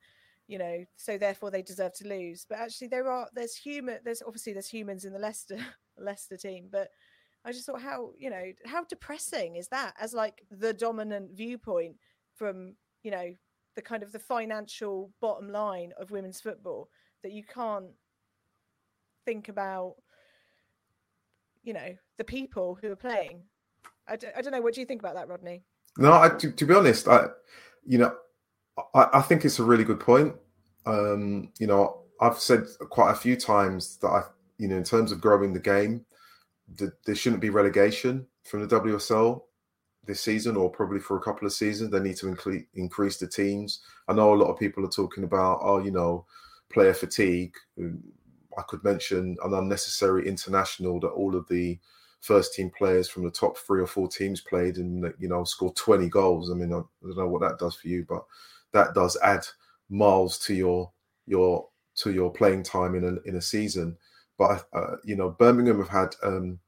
[0.48, 2.46] you know, so therefore they deserve to lose.
[2.48, 3.98] But actually, there are there's human.
[4.04, 5.58] There's obviously there's humans in the Leicester
[5.98, 6.88] Leicester team, but
[7.44, 11.96] I just thought how you know how depressing is that as like the dominant viewpoint
[12.34, 13.34] from you know
[13.76, 16.88] the kind of the financial bottom line of women's football
[17.22, 17.90] that you can't
[19.24, 19.94] think about
[21.66, 23.42] you know the people who are playing
[24.08, 25.62] I d- I don't know what do you think about that rodney
[25.98, 27.26] no I, to, to be honest i
[27.84, 28.14] you know
[28.94, 30.34] I, I think it's a really good point
[30.86, 34.22] um you know i've said quite a few times that i
[34.58, 36.06] you know in terms of growing the game
[36.76, 39.42] the, there shouldn't be relegation from the wsl
[40.06, 41.90] this season or probably for a couple of seasons.
[41.90, 43.80] They need to incre- increase the teams.
[44.08, 46.24] I know a lot of people are talking about, oh, you know,
[46.72, 47.54] player fatigue.
[48.56, 51.78] I could mention an unnecessary international that all of the
[52.20, 55.76] first team players from the top three or four teams played and you know scored
[55.76, 56.50] 20 goals.
[56.50, 58.24] I mean, I don't know what that does for you, but
[58.72, 59.46] that does add
[59.88, 60.90] miles to your
[61.26, 63.96] your to your playing time in a in a season.
[64.38, 66.58] But uh, you know, Birmingham have had um,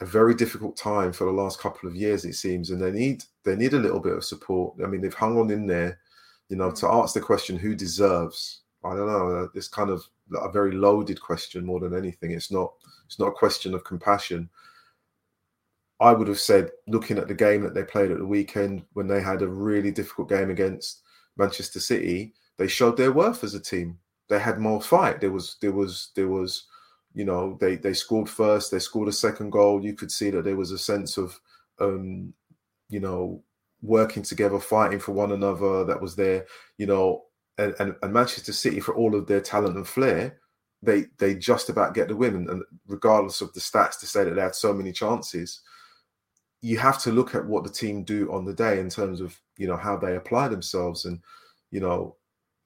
[0.00, 3.24] a very difficult time for the last couple of years, it seems, and they need
[3.44, 4.74] they need a little bit of support.
[4.82, 5.98] I mean, they've hung on in there,
[6.48, 7.02] you know, to mm.
[7.02, 8.60] ask the question who deserves.
[8.84, 9.48] I don't know.
[9.54, 10.04] It's kind of
[10.34, 12.30] a very loaded question more than anything.
[12.30, 12.72] It's not.
[13.06, 14.48] It's not a question of compassion.
[16.00, 19.06] I would have said, looking at the game that they played at the weekend when
[19.06, 21.02] they had a really difficult game against
[21.36, 23.98] Manchester City, they showed their worth as a team.
[24.28, 25.20] They had more fight.
[25.20, 26.66] There was there was there was
[27.14, 30.44] you know they they scored first they scored a second goal you could see that
[30.44, 31.38] there was a sense of
[31.80, 32.32] um
[32.88, 33.42] you know
[33.82, 36.46] working together fighting for one another that was there
[36.78, 37.24] you know
[37.58, 40.38] and, and, and manchester city for all of their talent and flair
[40.82, 44.24] they they just about get the win and, and regardless of the stats to say
[44.24, 45.60] that they had so many chances
[46.62, 49.38] you have to look at what the team do on the day in terms of
[49.56, 51.20] you know how they apply themselves and
[51.70, 52.16] you know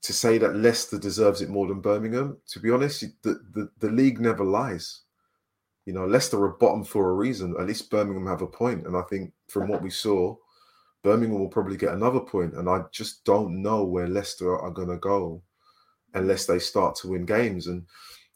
[0.05, 3.91] to say that Leicester deserves it more than Birmingham, to be honest, the, the, the
[3.91, 5.01] league never lies.
[5.87, 7.55] You know, Leicester are bottom for a reason.
[7.59, 10.37] At least Birmingham have a point, and I think from what we saw,
[11.05, 12.21] Birmingham will probably get another.
[12.33, 15.43] And I just don't know where Leicester are going to go
[16.15, 17.69] unless they start to win games.
[17.69, 17.85] And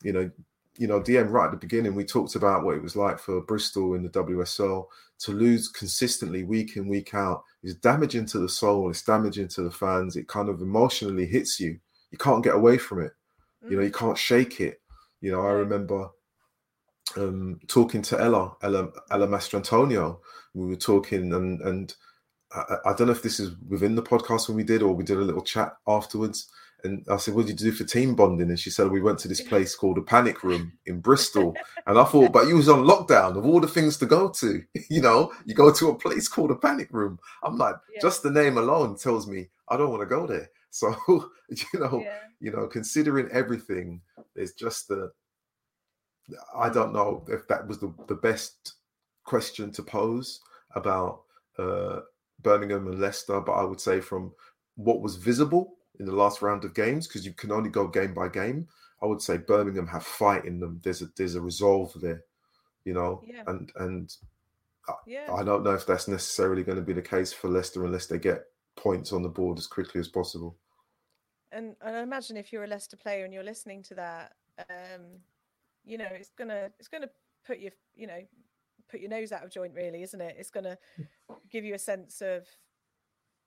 [0.02, 0.30] you know,
[0.76, 3.40] you know, DM right at the beginning, we talked about what it was like for
[3.40, 4.86] Bristol in the WSL
[5.20, 9.62] to lose consistently week in, week out is damaging to the soul, it's damaging to
[9.62, 10.14] the fans.
[10.16, 11.80] It kind of emotionally hits you.
[12.12, 13.12] You can't get away from it.
[13.68, 13.98] You know, you mm.
[13.98, 14.80] can't shake it.
[15.20, 16.10] You know, I remember
[17.16, 20.20] um, talking to Ella, Ella, Ella Mastrantonio.
[20.54, 21.94] We were talking, and and
[22.53, 25.05] I, I don't know if this is within the podcast when we did, or we
[25.05, 26.49] did a little chat afterwards
[26.84, 28.49] and I said, What did you do for team bonding?
[28.49, 31.57] And she said, We went to this place called a panic room in Bristol.
[31.86, 34.62] And I thought, But you was on lockdown of all the things to go to.
[34.90, 37.18] You know, you go to a place called a panic room.
[37.42, 38.01] I'm like, yeah.
[38.01, 40.51] just the name alone tells me I don't want to go there.
[40.70, 40.94] So,
[41.49, 42.18] you know, yeah.
[42.40, 44.03] you know, considering everything,
[44.36, 45.11] there's just the
[46.55, 48.74] I don't know if that was the, the best
[49.24, 50.40] question to pose
[50.74, 51.22] about
[51.59, 52.01] uh,
[52.41, 54.32] Birmingham and Leicester, but I would say from
[54.76, 58.14] what was visible in the last round of games because you can only go game
[58.14, 58.68] by game.
[59.03, 60.80] I would say Birmingham have fight in them.
[60.82, 62.22] There's a there's a resolve there,
[62.84, 63.43] you know, yeah.
[63.47, 64.16] and and
[65.07, 65.26] yeah.
[65.30, 68.07] I, I don't know if that's necessarily going to be the case for Leicester unless
[68.07, 68.45] they get
[68.76, 70.57] points on the board as quickly as possible.
[71.53, 74.32] And, and I imagine if you're a Leicester player and you're listening to that,
[74.70, 75.03] um,
[75.84, 77.09] you know, it's gonna it's gonna
[77.47, 78.20] put you you know
[78.91, 80.36] put your nose out of joint, really, isn't it?
[80.39, 80.78] It's gonna
[81.51, 82.47] give you a sense of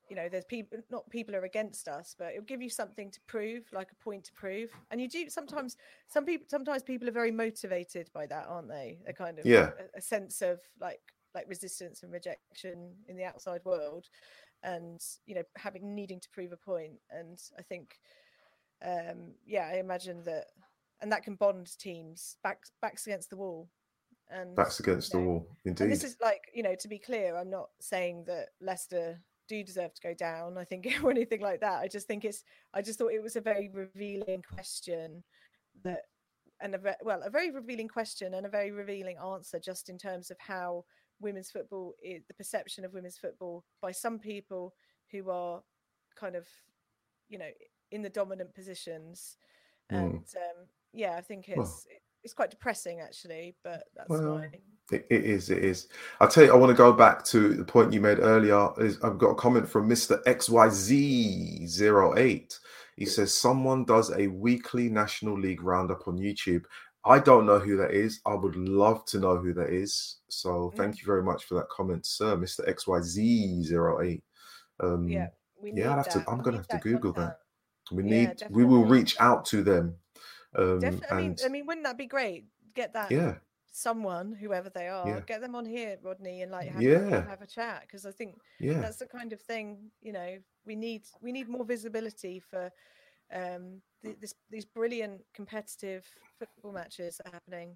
[0.10, 3.20] you know there's people not people are against us but it'll give you something to
[3.28, 5.78] prove like a point to prove and you do sometimes
[6.10, 9.70] some people sometimes people are very motivated by that aren't they a kind of yeah
[9.80, 11.00] a, a sense of like
[11.34, 14.10] like resistance and rejection in the outside world
[14.64, 16.88] and you know having needing to prove a point.
[16.88, 18.00] point and i think
[18.86, 20.48] um yeah i imagine that
[21.02, 23.70] and that can bond teams backs backs against the wall
[24.32, 26.98] and backs against you know, the wall indeed this is like you know to be
[26.98, 29.20] clear i'm not saying that leicester
[29.52, 30.58] do deserve to go down.
[30.58, 31.82] I think or anything like that.
[31.82, 32.44] I just think it's.
[32.74, 35.24] I just thought it was a very revealing question
[35.84, 36.04] that,
[36.62, 40.32] and a well, a very revealing question and a very revealing answer, just in terms
[40.32, 40.86] of how
[41.20, 44.74] women's football, is, the perception of women's football by some people
[45.12, 45.62] who are
[46.16, 46.48] kind of,
[47.28, 47.50] you know,
[47.92, 49.36] in the dominant positions,
[49.92, 49.98] mm.
[49.98, 51.58] and um, yeah, I think it's.
[51.58, 51.84] Well
[52.24, 54.52] it's quite depressing actually, but that's well, fine.
[54.92, 55.50] It, it is.
[55.50, 55.88] It is.
[56.20, 56.54] I'll tell you.
[56.54, 58.70] I want to go back to the point you made earlier.
[58.80, 62.60] Is I've got a comment from Mister XYZ08.
[62.98, 66.66] He says someone does a weekly National League roundup on YouTube.
[67.04, 68.20] I don't know who that is.
[68.28, 70.18] I would love to know who that is.
[70.30, 71.00] So thank mm.
[71.00, 74.22] you very much for that comment, sir, Mister XYZ08.
[74.82, 75.30] Um, yeah,
[75.64, 75.94] yeah.
[75.94, 76.26] I have that.
[76.26, 76.30] to.
[76.30, 77.38] I'm gonna have to Google that.
[77.92, 78.42] We need.
[78.42, 79.96] Yeah, we will reach out to them
[80.56, 81.18] um, Definitely.
[81.18, 82.46] I mean, I mean, wouldn't that be great?
[82.76, 83.12] Get that.
[83.12, 83.36] Yeah.
[83.74, 85.20] Someone, whoever they are, yeah.
[85.26, 87.26] get them on here, Rodney, and like have, yeah.
[87.30, 88.82] have a chat because I think yeah.
[88.82, 91.04] that's the kind of thing you know we need.
[91.22, 92.70] We need more visibility for
[93.34, 96.06] um, this, these brilliant competitive
[96.38, 97.76] football matches are happening.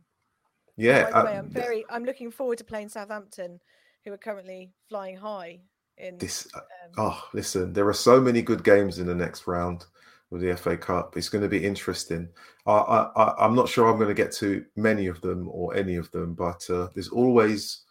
[0.75, 1.85] Yeah, by the way, I'm very.
[1.89, 3.61] I'm looking forward to playing Southampton,
[4.03, 5.61] who are currently flying high
[5.97, 6.47] in this.
[6.53, 9.85] Uh, um, oh, listen, there are so many good games in the next round
[10.31, 11.15] with the FA Cup.
[11.17, 12.29] It's going to be interesting.
[12.65, 15.95] I, I, I'm not sure I'm going to get to many of them or any
[15.95, 17.83] of them, but uh, there's always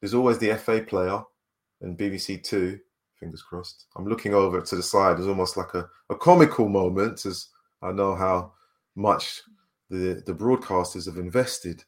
[0.00, 1.22] there's always the FA player
[1.80, 2.78] and BBC Two.
[3.20, 3.86] Fingers crossed.
[3.96, 5.18] I'm looking over to the side.
[5.18, 7.48] It's almost like a, a comical moment, as
[7.82, 8.52] I know how
[8.94, 9.42] much
[9.90, 11.84] the the broadcasters have invested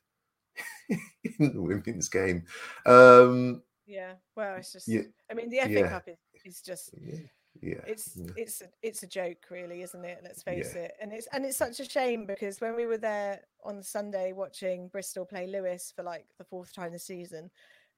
[0.88, 2.44] in the women's game.
[2.86, 4.88] Um, yeah, well, it's just.
[4.88, 5.88] Yeah, I mean, the FA yeah.
[5.88, 6.90] Cup is, is just.
[7.00, 7.18] Yeah
[7.62, 8.30] yeah it's yeah.
[8.36, 10.82] it's it's a joke really isn't it let's face yeah.
[10.82, 14.32] it and it's and it's such a shame because when we were there on sunday
[14.32, 17.50] watching bristol play lewes for like the fourth time this season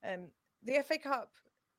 [0.08, 0.28] um
[0.64, 1.30] the fa cup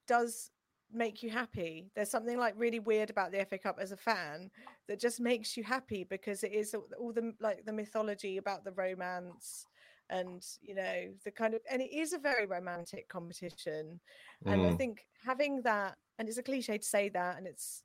[0.08, 0.52] does
[0.94, 4.52] make you happy there's something like really weird about the fa cup as a fan
[4.88, 8.72] that just makes you happy because it is all the like the mythology about the
[8.74, 9.66] romance
[10.12, 14.00] and you know the kind of and it is a very romantic competition
[14.46, 14.72] and mm.
[14.72, 17.84] i think having that and it's a cliche to say that and it's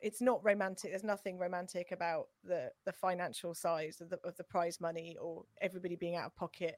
[0.00, 4.44] it's not romantic there's nothing romantic about the the financial size of the, of the
[4.44, 6.76] prize money or everybody being out of pocket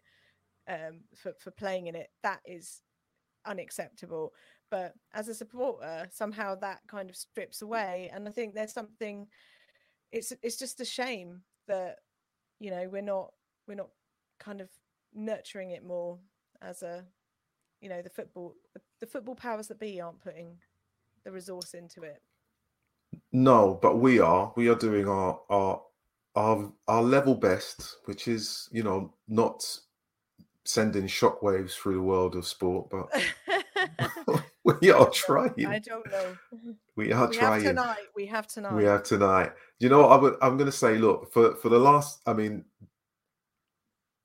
[0.69, 2.83] um, for, for playing in it that is
[3.47, 4.33] unacceptable
[4.71, 9.27] but as a supporter somehow that kind of strips away and i think there's something
[10.13, 11.97] it's it's just a shame that
[12.59, 13.33] you know we're not
[13.67, 13.89] we're not
[14.39, 14.69] kind of
[15.15, 16.19] nurturing it more
[16.63, 17.05] as a
[17.81, 18.55] you know the football
[19.01, 20.59] the, football powers that be aren't putting
[21.25, 22.23] the resource into it.
[23.33, 24.53] No, but we are.
[24.57, 25.83] We are doing our our
[26.37, 29.65] our our level best, which is you know not
[30.65, 35.67] sending shockwaves through the world of sport, but we are trying.
[35.67, 36.37] I don't know.
[36.97, 37.65] We are we trying.
[37.65, 38.07] Have tonight.
[38.15, 38.75] We have tonight.
[38.75, 39.53] We have tonight.
[39.79, 40.37] You know, I would.
[40.43, 42.21] I'm going to say, look for for the last.
[42.27, 42.65] I mean,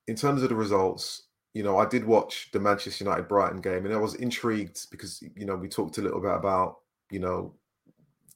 [0.07, 3.85] in terms of the results, you know, I did watch the Manchester United Brighton game,
[3.85, 6.79] and I was intrigued because you know we talked a little bit about
[7.09, 7.53] you know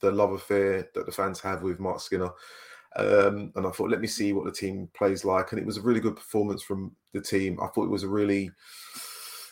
[0.02, 2.32] the love affair that the fans have with Marc Skinner,
[2.96, 5.78] um, and I thought, let me see what the team plays like, and it was
[5.78, 7.60] a really good performance from the team.
[7.62, 8.52] I thought it was a really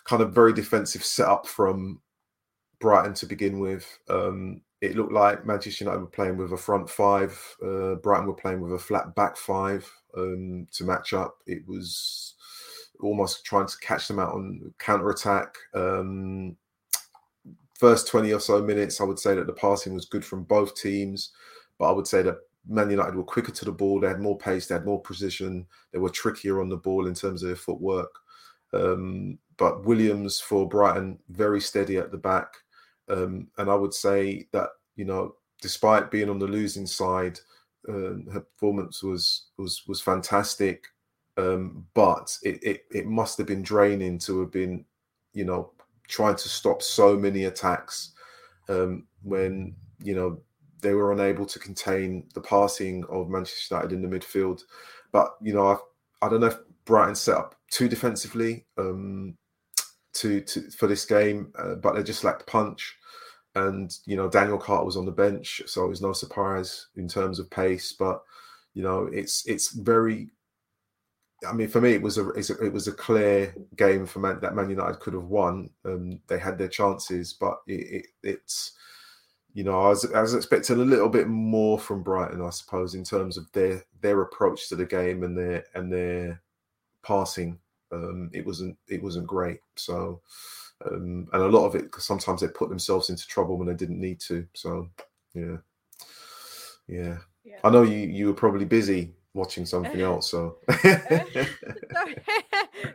[0.05, 2.01] kind of very defensive setup from
[2.79, 3.85] Brighton to begin with.
[4.09, 7.37] Um, it looked like Manchester United were playing with a front five.
[7.61, 11.37] Uh, Brighton were playing with a flat back five um, to match up.
[11.45, 12.35] It was
[12.99, 15.55] almost trying to catch them out on counter attack.
[15.73, 16.57] Um,
[17.73, 20.75] first 20 or so minutes, I would say that the passing was good from both
[20.75, 21.31] teams,
[21.77, 22.37] but I would say that
[22.67, 23.99] Man United were quicker to the ball.
[23.99, 27.13] They had more pace, they had more precision, they were trickier on the ball in
[27.13, 28.13] terms of their footwork.
[28.73, 32.53] Um, but Williams for Brighton, very steady at the back.
[33.09, 37.39] Um, and I would say that, you know, despite being on the losing side,
[37.87, 40.87] uh, her performance was was was fantastic.
[41.37, 44.83] Um, but it, it, it must have been draining to have been,
[45.33, 45.71] you know,
[46.07, 48.13] trying to stop so many attacks
[48.69, 50.41] um, when you know
[50.81, 54.63] they were unable to contain the passing of Manchester United in the midfield.
[55.11, 59.35] But you know, I, I don't know if Brighton set up too defensively um,
[60.13, 62.97] to, to for this game, uh, but they just lacked punch.
[63.65, 67.07] And you know, Danielle Carter was on the bench, so it was no surprise in
[67.07, 67.93] terms of pace.
[67.93, 68.21] But
[68.73, 70.29] you know, it's it's very
[71.47, 74.55] I mean, for me, it was a it was a clear game for Man, that
[74.55, 75.69] Man United could have won.
[75.85, 78.71] Um, they had their chances, but it, it, it's
[79.53, 82.95] you know I was, I was expecting a little bit more from Brighton, I suppose,
[82.95, 86.41] in terms of their their approach to the game and their and their
[87.03, 87.59] passing.
[87.91, 89.59] Um, it wasn't it wasn't great.
[89.75, 90.21] So
[90.85, 93.73] um, and a lot of it because sometimes they put themselves into trouble when they
[93.73, 94.45] didn't need to.
[94.53, 94.89] So
[95.33, 95.57] yeah,
[96.87, 97.17] yeah.
[97.43, 97.59] Yeah.
[97.63, 100.31] I know you you were probably busy watching something else.
[100.31, 100.57] So.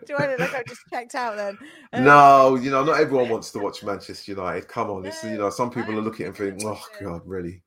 [0.07, 1.59] Do I look like I just checked out then?
[1.93, 4.69] Um, no, you know, not everyone wants to watch Manchester United.
[4.69, 7.23] Come on, it's you know, some people I are looking at and thinking, oh god,
[7.25, 7.63] really.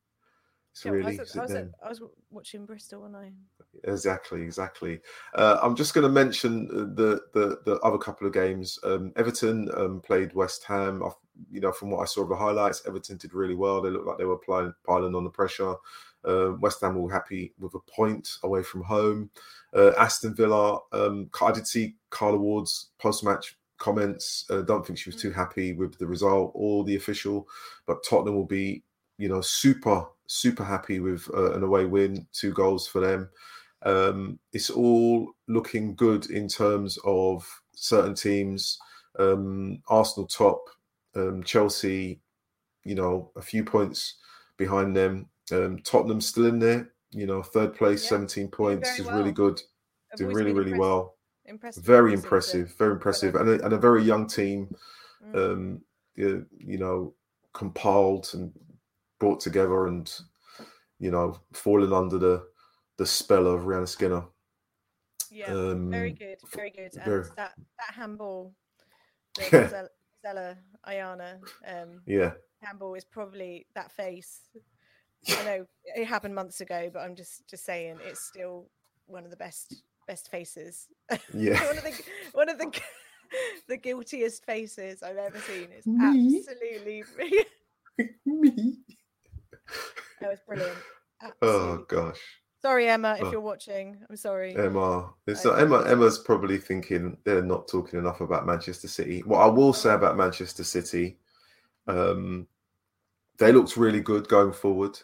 [0.84, 3.32] Yeah, I really was, at- is I, was at- I was watching Bristol when I.
[3.84, 5.00] Exactly, exactly.
[5.36, 8.80] Uh, I'm just going to mention uh, the, the the other couple of games.
[8.84, 11.04] Um, Everton um, played West Ham.
[11.04, 11.10] I,
[11.52, 13.82] you know, from what I saw of the highlights, Everton did really well.
[13.82, 15.76] They looked like they were piling, piling on the pressure.
[16.24, 19.30] Uh, West Ham were happy with a point away from home.
[19.76, 20.80] Uh, Aston Villa.
[20.92, 24.46] Um, I did see Carla Ward's post-match comments.
[24.50, 27.48] Uh, don't think she was too happy with the result or the official,
[27.86, 28.82] but Tottenham will be,
[29.18, 33.30] you know, super super happy with uh, an away win, two goals for them.
[33.84, 38.80] Um, it's all looking good in terms of certain teams.
[39.20, 40.62] Um, Arsenal top,
[41.16, 42.20] um, Chelsea,
[42.84, 44.16] you know, a few points
[44.58, 45.30] behind them.
[45.52, 49.18] Um, Tottenham still in there, you know, third place, Yeah, 17 points is well.
[49.18, 49.62] really good.
[50.12, 51.16] I've Doing really, really well.
[51.46, 51.78] Impressed.
[51.78, 54.76] with Very impressive, very impressive, and a, and a very young team.
[55.24, 55.36] Mm.
[55.36, 55.82] Um,
[56.16, 57.14] you, you know,
[57.54, 58.52] compiled and
[59.20, 60.12] brought together, and
[61.00, 62.44] you know, fallen under the
[62.98, 64.24] the spell of Rehanne Skinner.
[65.32, 66.94] yeah, um, very good, very good.
[66.96, 68.54] And very- that that handball,
[69.52, 69.68] Yeah.
[69.70, 69.90] Zella,
[70.22, 72.32] Zella Ayane um, Yeah,
[72.62, 74.42] handball is probably that face.
[75.28, 75.66] I know
[75.96, 78.70] it happened months ago, but I'm just just saying it's still
[79.08, 79.76] one of the best
[80.08, 80.88] best faces.
[81.34, 81.62] yeah.
[81.68, 82.82] one of the one of the
[83.68, 85.68] the guiltiest faces I've ever seen.
[85.76, 86.38] It's Me?
[86.40, 87.04] absolutely
[88.26, 88.78] Me.
[90.22, 90.78] That was brilliant.
[91.42, 92.20] Oh gosh,
[92.62, 93.32] Sorry, Emma, if Oh.
[93.32, 93.98] you're watching.
[94.10, 94.56] I'm sorry.
[94.56, 95.14] Emma.
[95.28, 95.84] It's not, Emma.
[95.86, 99.22] Emma's probably thinking they're not talking enough about Manchester City.
[99.22, 101.18] What I will say about Manchester City,
[101.88, 102.48] um,
[103.38, 105.00] they looked really good going forward.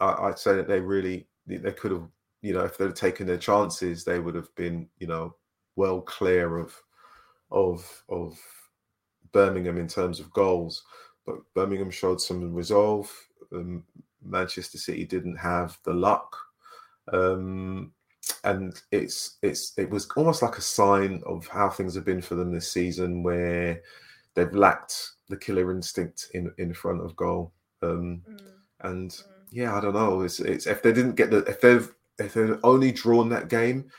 [0.00, 2.08] I, I'd say that they really they could have,
[2.40, 5.36] you know, if they'd taken their chances, they would have been, you know,
[5.76, 6.74] well clear of
[7.50, 8.38] of of
[9.32, 10.82] Birmingham in terms of goals.
[11.26, 13.12] But Birmingham showed some resolve.
[13.52, 13.84] Um,
[14.22, 16.36] Manchester City didn't have the luck,
[17.12, 17.92] um,
[18.44, 22.34] and it's it's it was almost like a sign of how things have been for
[22.34, 23.82] them this season, where
[24.34, 27.52] they've lacked the killer instinct in in front of goal.
[27.82, 28.38] Um, Mm,
[28.80, 29.24] and mm.
[29.50, 30.22] yeah, I don't know.
[30.22, 31.88] It's it's if they didn't get the if they've
[32.18, 33.90] if they'd only drawn that game,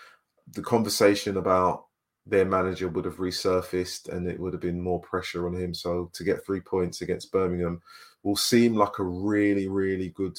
[0.53, 1.84] the conversation about
[2.25, 5.73] their manager would have resurfaced and it would have been more pressure on him.
[5.73, 7.81] So to get three points against Birmingham
[8.23, 10.37] will seem like a really, really good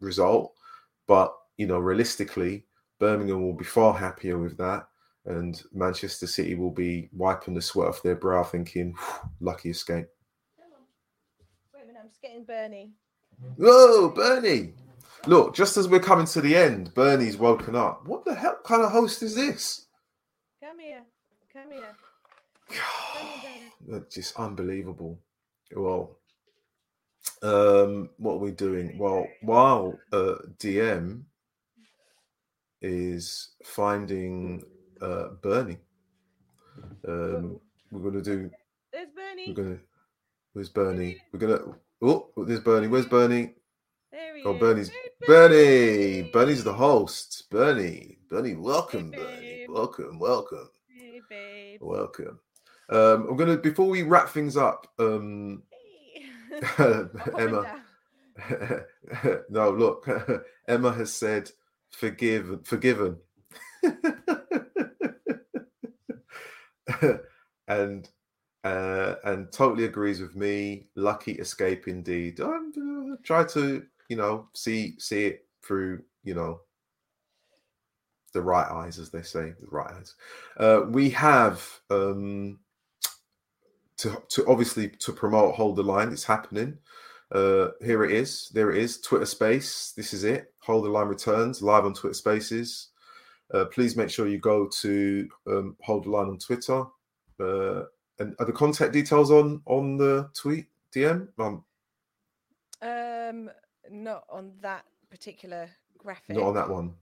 [0.00, 0.54] result.
[1.06, 2.64] But you know, realistically,
[2.98, 4.86] Birmingham will be far happier with that.
[5.26, 8.94] And Manchester City will be wiping the sweat off their brow, thinking,
[9.40, 10.06] lucky escape.
[11.74, 12.92] Wait a minute, I'm just getting Bernie.
[13.56, 14.72] Whoa, Bernie!
[15.26, 18.06] Look, just as we're coming to the end, Bernie's woken up.
[18.06, 19.88] What the hell kind of host is this?
[20.70, 21.02] Come here.
[21.52, 21.96] Come here.
[22.68, 23.72] Bernie.
[23.88, 25.18] That's just unbelievable.
[25.74, 26.16] Well,
[27.42, 28.96] um, what are we doing?
[28.96, 31.22] Well, while uh, DM
[32.82, 34.62] is finding
[35.02, 35.78] uh, Bernie,
[37.08, 37.58] um,
[37.90, 38.50] we're going to do.
[38.92, 39.08] There's
[39.48, 39.80] We're going to.
[40.52, 41.16] Where's Bernie?
[41.32, 41.74] We're going to.
[42.00, 42.86] Oh, there's Bernie.
[42.86, 43.54] Where's Bernie?
[44.12, 44.60] There he Oh, is.
[44.60, 46.30] Bernie's Hey, Bernie.
[46.30, 47.50] Bernie's the host.
[47.50, 48.18] Bernie.
[48.28, 49.49] Bernie, welcome, Bernie.
[49.72, 51.78] Welcome, welcome, Hey, babe.
[51.80, 52.40] welcome.
[52.88, 54.88] Um, I'm gonna before we wrap things up.
[54.98, 56.24] Um, Hey.
[57.38, 57.76] Emma,
[59.48, 60.08] no, look,
[60.68, 61.50] Emma has said
[61.92, 63.16] forgive, forgiven,
[67.68, 68.08] and
[68.64, 70.88] uh, and totally agrees with me.
[70.96, 72.40] Lucky escape indeed.
[72.40, 76.60] I'm uh, try to you know see see it through you know
[78.32, 80.14] the right eyes, as they say, the right eyes.
[80.58, 82.58] Uh, we have um,
[83.98, 86.12] to to obviously to promote hold the line.
[86.12, 86.78] It's happening.
[87.32, 88.48] Uh, here it is.
[88.54, 89.00] There it is.
[89.00, 89.92] Twitter Space.
[89.96, 90.52] This is it.
[90.60, 92.88] Hold the line returns live on Twitter Spaces.
[93.52, 96.84] Uh, please make sure you go to um, Hold the Line on Twitter.
[97.40, 97.82] Uh,
[98.20, 101.28] and are the contact details on on the tweet DM?
[101.38, 101.64] Um,
[102.82, 103.50] Um,
[103.90, 106.36] not on that particular graphic.
[106.36, 106.94] not on that one.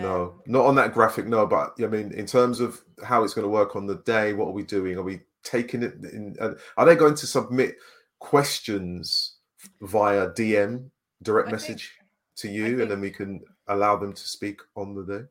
[0.00, 1.26] No, Um, not on that graphic.
[1.26, 4.32] No, but I mean, in terms of how it's going to work on the day,
[4.32, 4.96] what are we doing?
[4.96, 5.94] Are we taking it?
[6.12, 7.76] In, uh, are they going to submit
[8.18, 9.36] questions
[9.82, 10.88] via DM,
[11.22, 11.92] direct I think- message
[12.36, 15.24] to you, and then we can allow them to speak on the day?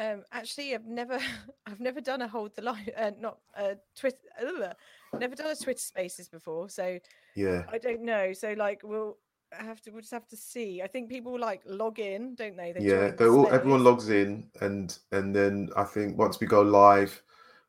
[0.00, 1.18] Um, actually, I've never,
[1.66, 4.18] I've never done a hold the line, uh, not uh, Twitter,
[5.18, 7.00] never done a Twitter Spaces before, so
[7.34, 7.64] Yeah.
[7.68, 8.32] I don't know.
[8.32, 9.18] So like, we'll
[9.52, 10.82] have to, we'll just have to see.
[10.82, 12.72] I think people like log in, don't they?
[12.72, 16.62] They yeah, they all everyone logs in and and then I think once we go
[16.62, 17.20] live,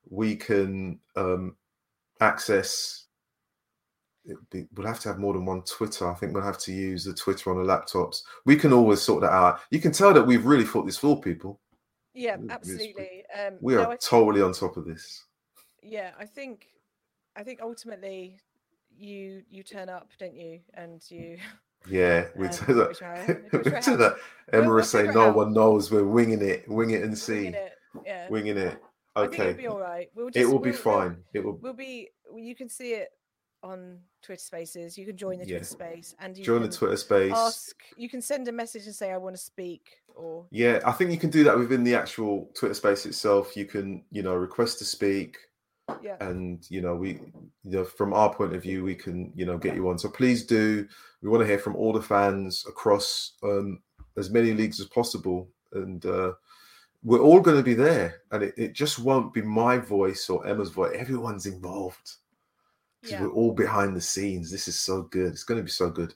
[0.09, 1.55] we can um
[2.21, 3.05] access
[4.51, 6.07] be, we'll have to have more than one Twitter.
[6.07, 8.21] I think we'll have to use the Twitter on the laptops.
[8.45, 9.61] We can always sort that out.
[9.71, 11.59] You can tell that we've really thought this for people.
[12.13, 13.23] Yeah, absolutely.
[13.35, 15.25] Um, We no, are think- totally on top of this.
[15.81, 16.67] yeah i think
[17.37, 18.37] i think ultimately
[18.97, 21.37] you you turn up don't you and you
[21.87, 23.01] Yeah, we Um, do that.
[23.01, 24.15] I- we do that.
[24.51, 25.91] Emma we'll saying no one knows.
[25.91, 27.73] We're winging it, wing it and see, winging it.
[28.05, 28.71] yeah winging it.
[28.71, 31.23] think it'll Okay, be all right we'll just, it will be we'll- fine.
[31.33, 33.09] It will we'll be you can see it
[33.61, 35.57] on twitter spaces you can join the Yeah.
[35.57, 37.33] twitter space and you join the Twitter space.
[37.35, 40.93] ask you can send a message and say i want to speak or Yeah, I
[40.93, 43.55] think you can do that within the actual Twitter space itself.
[43.57, 45.37] You can, you know, request to speak,
[46.01, 47.19] yeah and you know, we,
[47.63, 49.97] you know, from our point of view, we can, you know, get you on.
[49.97, 50.87] So please do.
[51.21, 53.81] We want to hear from all the fans across um,
[54.17, 56.33] as many leagues as possible, and uh,
[57.03, 58.21] we're all going to be there.
[58.31, 60.95] And it, it just won't be my voice or Emma's voice.
[60.95, 62.15] Everyone's involved
[63.01, 64.51] because yeah we're all behind the scenes.
[64.51, 65.31] This is so good.
[65.31, 66.13] It's going to be so good.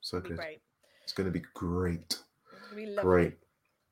[0.00, 0.36] So good.
[0.36, 0.60] great
[1.04, 2.18] It's going to be great.
[3.02, 3.34] Great.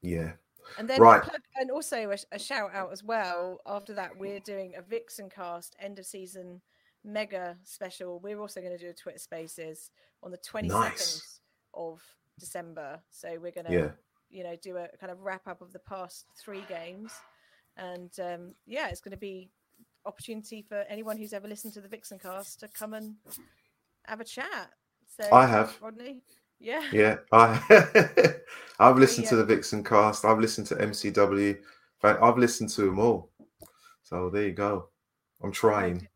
[0.02, 0.32] Yeah.
[0.78, 1.22] And then Right.
[1.22, 3.60] plug, and also a, a shout out as well.
[3.66, 6.60] After that, we're doing a Vixen cast end of season
[7.04, 8.20] mega special.
[8.20, 9.90] We're also going to do a Twitter Spaces
[10.22, 11.40] on the twenty second Nice.
[11.74, 12.02] of
[12.38, 13.00] December.
[13.10, 13.90] So we're going to, Yeah.
[14.30, 17.12] you know, do a kind of wrap up of the past three games,
[17.76, 19.50] and um, yeah, it's going to be
[20.06, 23.16] opportunity for anyone who's ever listened to the Vixen cast to come and
[24.06, 24.70] have a chat.
[25.16, 25.76] So I have.
[25.82, 26.22] Rodney.
[26.60, 26.82] Yeah.
[26.92, 27.60] Yeah, I
[28.78, 30.24] I've listened to uh, the Vixen cast.
[30.24, 31.58] I've listened to MCW.
[32.02, 33.30] I've listened to them all.
[34.02, 34.88] So there you go.
[35.42, 36.06] I'm trying.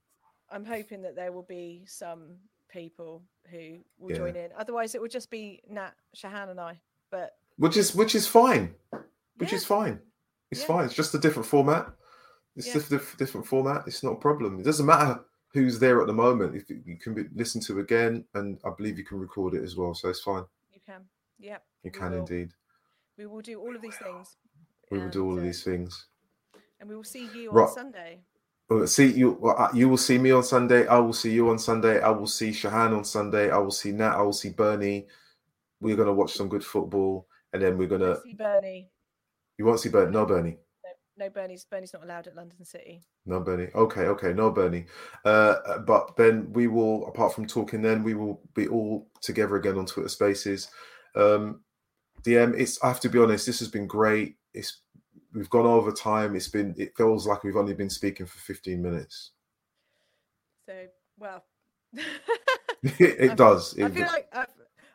[0.51, 2.37] I'm hoping that there will be some
[2.69, 4.17] people who will Yeah.
[4.19, 4.51] join in.
[4.57, 6.81] Otherwise, it will just be Nat, Shahan, and I.
[7.11, 8.75] But Which is which is fine.
[9.37, 9.57] Which Yeah.
[9.57, 10.01] is fine.
[10.51, 10.67] It's Yeah.
[10.67, 10.85] fine.
[10.87, 11.91] It's just a different format.
[12.57, 12.75] It's Yeah.
[12.75, 13.85] just a diff- different format.
[13.87, 14.61] It's not a problem.
[14.61, 15.25] It doesn't matter
[15.55, 16.55] who's there at the moment.
[16.57, 19.77] If you can be, listen to again, and I believe you can record it as
[19.77, 19.95] well.
[19.95, 20.45] So it's fine.
[20.73, 21.03] you can.
[21.39, 21.63] Yep.
[21.85, 22.19] You can will.
[22.19, 22.51] indeed.
[23.17, 24.37] We will do all of these things.
[24.91, 26.07] We will do all of uh, these things.
[26.81, 27.69] And we will see you Right.
[27.69, 28.19] on Sunday.
[28.69, 29.39] Well, see you.
[29.47, 30.87] uh, You will see me on Sunday.
[30.89, 32.01] I will see you on Sunday.
[32.01, 33.51] I will see Shahan on Sunday.
[33.51, 34.17] I will see Nat.
[34.17, 35.07] I will see Bernie.
[35.81, 38.21] We're gonna watch some good football, and then we're gonna.
[38.23, 38.89] see Bernie.
[39.59, 40.11] You won't see Bernie.
[40.11, 40.57] No Bernie.
[41.17, 43.03] No, Bernie's Bernie's not allowed at London City.
[43.25, 43.69] No Bernie.
[43.75, 44.03] Okay.
[44.03, 44.33] Okay.
[44.33, 44.87] No Bernie.
[45.25, 47.07] Uh, but then we will.
[47.07, 50.69] Apart from talking, then we will be all together again on Twitter Spaces.
[51.15, 51.61] Um,
[52.25, 52.59] DM.
[52.59, 52.83] It's.
[52.83, 53.47] I have to be honest.
[53.47, 54.37] This has been great.
[54.55, 54.81] It's.
[55.33, 56.35] We've gone over time.
[56.35, 56.75] It's been.
[56.77, 59.31] It feels like we've only been speaking for fifteen minutes.
[60.67, 60.87] So
[61.19, 61.45] well,
[62.83, 63.79] it I- does.
[63.79, 64.47] I It- feel like I've,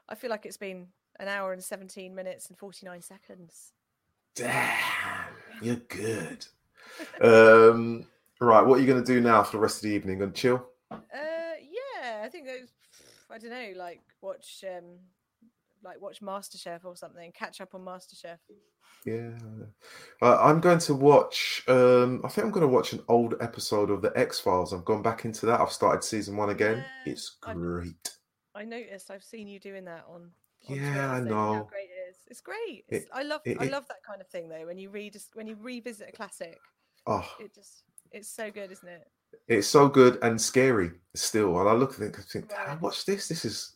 [0.09, 0.87] I feel like it's been
[1.19, 3.71] an hour and seventeen minutes and forty nine seconds.
[4.35, 5.25] Damn,
[5.61, 6.45] you're good.
[7.21, 8.05] um,
[8.39, 10.19] right, what are you going to do now for the rest of the evening?
[10.19, 10.65] To chill?
[10.91, 12.69] Uh, yeah, I think those.
[13.31, 14.97] I don't know, like watch, um,
[15.83, 17.31] like watch MasterChef or something.
[17.31, 18.37] Catch up on MasterChef.
[19.05, 19.31] Yeah.
[20.21, 21.63] Uh, I'm going to watch.
[21.67, 24.73] Um, I think I'm going to watch an old episode of the X Files.
[24.73, 25.61] I've gone back into that.
[25.61, 26.83] I've started season one again.
[27.05, 28.17] Yeah, It's great.
[28.55, 29.11] I noticed.
[29.11, 30.31] I've seen you doing that on.
[30.69, 31.29] on Yeah, Twitter, I saying
[32.29, 32.41] How great it is.
[32.41, 32.85] Great.
[32.89, 33.41] It- It's, I love.
[33.45, 34.65] it- I love that kind of thing though.
[34.65, 36.59] When you read, when you revisit a classic,
[37.07, 39.07] Oh, it just it's so good, isn't it?
[39.47, 41.59] it's so good and scary still.
[41.59, 42.81] And I look at it and think, "Damn, Right.
[42.81, 43.27] watch this.
[43.27, 43.75] This is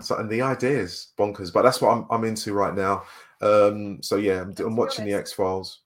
[0.00, 1.52] so, and the idea is bonkers.
[1.52, 3.04] But that's what I'm I'm into right now.
[3.40, 5.82] Um, so yeah, I'm, I'm watching the X Files.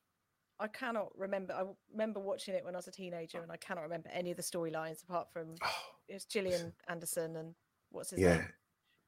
[0.59, 1.55] I cannot remember.
[1.55, 4.36] I remember watching it when I was a teenager, and I cannot remember any of
[4.36, 5.55] the storylines apart from
[6.09, 7.55] it's Gillian Anderson and
[7.90, 8.48] what's his yeah, name?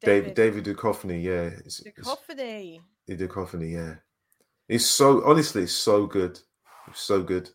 [0.06, 1.22] David David Duchovny.
[1.22, 2.80] Yeah, it's, it's- Duchovny.
[3.06, 3.94] The Duchovny, yeah.
[4.68, 6.38] It's so honestly, it's so good.
[6.88, 7.50] It's so good.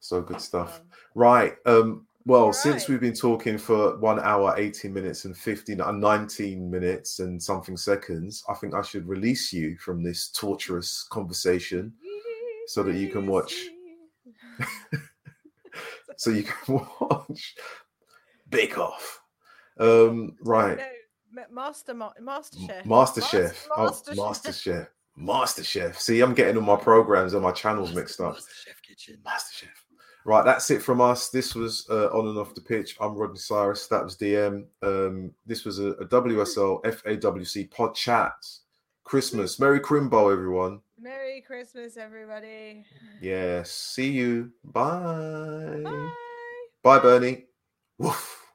[0.00, 0.80] So good stuff.
[1.14, 1.54] Right.
[1.66, 6.70] Um, well, since we've been talking for one hour, 18 minutes and 15 and 19
[6.70, 11.92] minutes and something seconds, I think I should release you from this torturous conversation
[12.66, 13.54] so that you can watch-
[16.16, 17.54] so you can watch
[18.50, 19.20] Bake Off.
[19.78, 20.78] Um, right.
[21.32, 22.86] No, Master Ma- Master Chef.
[22.86, 23.68] Master Chef.
[23.76, 24.88] Oh, Master Master Chef.
[25.16, 25.98] Master Chef.
[25.98, 28.36] See, I'm getting all my programs and my channels mixed up.
[28.36, 29.18] Chef Kitchen.
[29.24, 29.84] Master Chef.
[30.24, 31.30] Right, that's it from us.
[31.30, 32.96] This was uh, on and off the pitch.
[33.00, 33.86] I'm Rodney Cyrus.
[33.86, 34.64] That was DM.
[34.82, 38.34] Um, this was a, a WSL FAWC pod chat.
[39.04, 39.58] Christmas.
[39.58, 40.80] Merry Crimbo, everyone.
[41.00, 42.84] Merry Christmas, everybody.
[43.22, 43.62] Yeah.
[43.64, 44.52] See you.
[44.64, 45.80] Bye.
[45.82, 46.10] Bye.
[46.82, 47.46] Bye, Bernie.
[47.96, 48.47] Woof.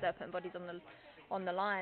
[0.00, 0.80] They were putting bodies on the
[1.30, 1.74] on the line.